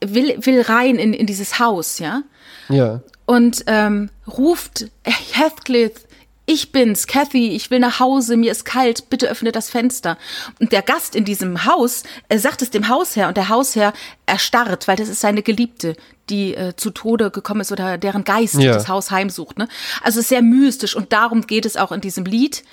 [0.03, 2.23] will, will rein in, in dieses Haus, ja,
[2.71, 3.03] Ja.
[3.27, 5.93] und ähm, ruft, Heathcliff,
[6.45, 10.19] ich bin's, Kathy, ich will nach Hause, mir ist kalt, bitte öffne das Fenster.
[10.61, 13.93] Und der Gast in diesem Haus äh, sagt es dem Hausherr und der Hausherr
[14.27, 15.97] erstarrt, weil das ist seine Geliebte,
[16.31, 18.73] die äh, zu Tode gekommen ist oder deren Geist Ja.
[18.73, 19.57] das Haus heimsucht.
[19.59, 19.69] Ne?
[20.03, 22.65] Also es ist sehr mystisch und darum geht es auch in diesem Lied.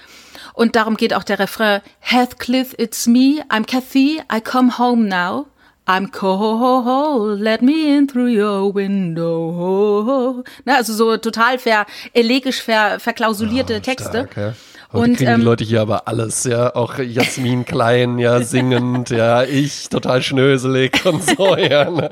[0.54, 5.46] Und darum geht auch der Refrain, Heathcliff, it's me, I'm Kathy, I come home now.
[5.90, 10.44] I'm cold, let me in through your window.
[10.64, 14.28] Ne, also so total ver, elegisch ver, verklausulierte Texte.
[14.32, 14.54] Stark, ja.
[14.92, 16.74] Heute Und, kriegen ähm, die Leute hier aber alles, ja.
[16.74, 21.92] Auch Jasmin Klein, ja, singend, ja, ich total schnöselig und so, ja.
[21.92, 22.10] Ne?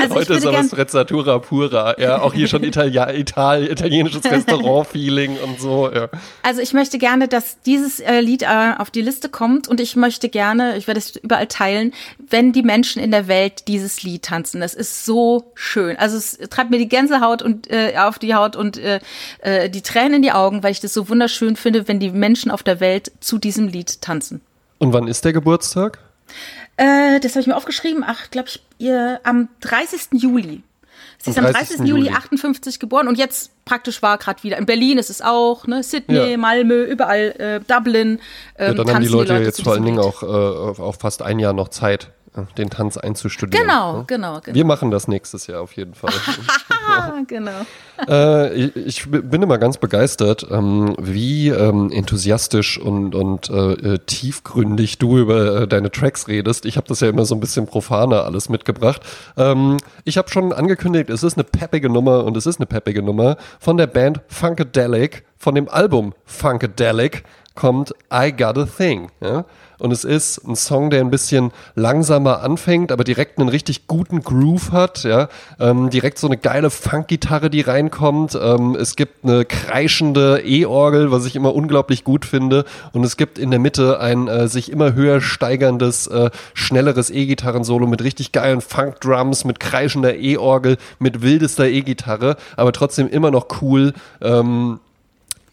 [0.00, 2.22] Also Heute ist aber Strezzatura pura, ja.
[2.22, 6.08] Auch hier schon Italia, Ital, italienisches Restaurant-Feeling und so, ja.
[6.42, 9.94] Also ich möchte gerne, dass dieses äh, Lied äh, auf die Liste kommt und ich
[9.94, 14.24] möchte gerne, ich werde es überall teilen, wenn die Menschen in der Welt dieses Lied
[14.24, 14.60] tanzen.
[14.60, 15.96] Das ist so schön.
[15.98, 18.98] Also es treibt mir die Gänsehaut und äh, auf die Haut und äh,
[19.42, 22.50] äh, die Tränen in die Augen, weil ich das so wunderschön finde, wenn die Menschen
[22.50, 24.40] auf der Welt zu diesem Lied tanzen.
[24.78, 25.98] Und wann ist der Geburtstag?
[26.76, 28.04] Äh, das habe ich mir aufgeschrieben.
[28.06, 30.20] Ach, glaube ich, ihr, am 30.
[30.20, 30.62] Juli.
[31.18, 31.76] Sie ist Am am 30.
[31.78, 31.88] 30.
[31.88, 32.16] Juli Juli.
[32.16, 34.58] 58 geboren und jetzt praktisch war gerade wieder.
[34.58, 35.82] In Berlin ist es auch, ne?
[35.82, 36.36] Sydney, Ja.
[36.36, 38.20] Malmö, überall, äh, Dublin.
[38.58, 40.96] Ja, Ähm, dann haben die Leute ja jetzt zu vor allen Dingen auch, äh, auch
[40.96, 42.10] fast ein Jahr noch Zeit,
[42.58, 43.66] den Tanz einzustudieren.
[43.66, 44.04] Genau, ne?
[44.06, 44.54] genau, genau.
[44.54, 46.12] Wir machen das nächstes Jahr auf jeden Fall.
[47.26, 47.50] Genau.
[48.08, 53.98] äh, ich, ich bin immer ganz begeistert, ähm, wie ähm, enthusiastisch und, und äh, äh,
[53.98, 56.64] tiefgründig du über äh, deine Tracks redest.
[56.64, 59.02] Ich habe das ja immer so ein bisschen profaner alles mitgebracht.
[59.36, 63.02] Ähm, ich habe schon angekündigt, es ist eine peppige Nummer und es ist eine peppige
[63.02, 67.24] Nummer von der Band Funkadelic, von dem Album Funkadelic
[67.56, 69.10] kommt I Got a Thing.
[69.20, 69.44] Ja?
[69.78, 74.22] Und es ist ein Song, der ein bisschen langsamer anfängt, aber direkt einen richtig guten
[74.22, 75.28] Groove hat, ja,
[75.60, 81.26] ähm, direkt so eine geile Funkgitarre, die reinkommt, ähm, es gibt eine kreischende E-Orgel, was
[81.26, 82.64] ich immer unglaublich gut finde.
[82.92, 87.86] Und es gibt in der Mitte ein äh, sich immer höher steigerndes, äh, schnelleres E-Gitarren-Solo
[87.86, 93.92] mit richtig geilen Funk-Drums, mit kreischender E-Orgel, mit wildester E-Gitarre, aber trotzdem immer noch cool,
[94.20, 94.80] ähm,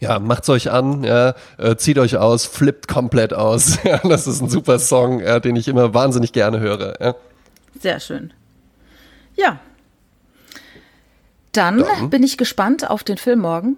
[0.04, 3.78] ja, macht's euch an, ja, äh, zieht euch aus, flippt komplett aus.
[3.84, 7.00] Ja, das ist ein super Song, ja, den ich immer wahnsinnig gerne höre.
[7.00, 7.14] Ja.
[7.80, 8.32] Sehr schön.
[9.34, 9.58] Ja.
[11.52, 13.76] Dann, Dann bin ich gespannt auf den Film morgen.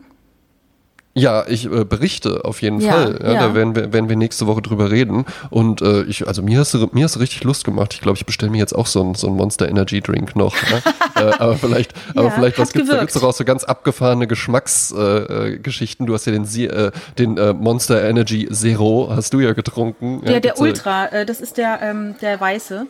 [1.19, 3.19] Ja, ich äh, berichte auf jeden ja, Fall.
[3.23, 3.41] Ja, ja.
[3.41, 5.25] Da werden wir, werden wir nächste Woche drüber reden.
[5.49, 7.95] Und äh, ich, also mir hast du, mir hast richtig Lust gemacht.
[7.95, 10.55] Ich glaube, ich bestelle mir jetzt auch so ein, so Monster Energy Drink noch.
[10.55, 10.83] Ne?
[11.14, 16.05] äh, aber vielleicht, aber vielleicht was gibt's, da gibt's doch auch so ganz abgefahrene Geschmacksgeschichten.
[16.05, 20.21] Äh, du hast ja den, äh, den äh, Monster Energy Zero, hast du ja getrunken.
[20.27, 22.87] Ja, der Ultra, äh, das ist der, ähm, der weiße.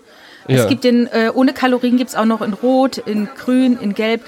[0.49, 3.95] Es gibt den, äh, ohne Kalorien gibt es auch noch in Rot, in Grün, in
[3.95, 4.23] Gelb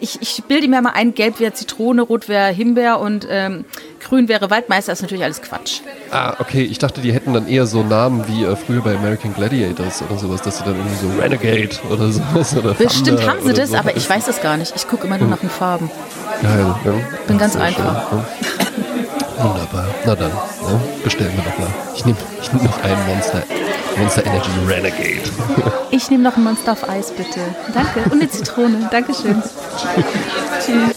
[0.00, 3.64] ich, ich bilde mir mal ein, gelb wäre Zitrone, rot wäre Himbeer und ähm,
[4.00, 5.80] grün wäre Waldmeister, ist natürlich alles Quatsch.
[6.10, 9.34] Ah, okay, ich dachte, die hätten dann eher so Namen wie äh, früher bei American
[9.34, 13.40] Gladiators oder sowas, dass sie dann irgendwie so Renegade oder sowas oder Bestimmt Thunder haben
[13.44, 14.74] sie das, so aber ich weiß es gar nicht.
[14.76, 15.90] Ich gucke immer nur nach den Farben.
[16.42, 16.92] Geil, ja.
[17.26, 18.08] Bin ganz einfach.
[18.10, 19.44] Schön, ja.
[19.44, 19.86] Wunderbar.
[20.04, 21.68] Na dann, ja, bestellen wir doch mal.
[21.94, 23.42] Ich nehme ich nehm noch einen Monster.
[23.98, 25.22] Monster Energy Renegade.
[25.90, 27.40] Ich nehme noch ein Monster auf Eis, bitte.
[27.72, 28.00] Danke.
[28.10, 28.88] Und eine Zitrone.
[28.90, 29.42] Dankeschön.
[30.64, 30.96] Tschüss.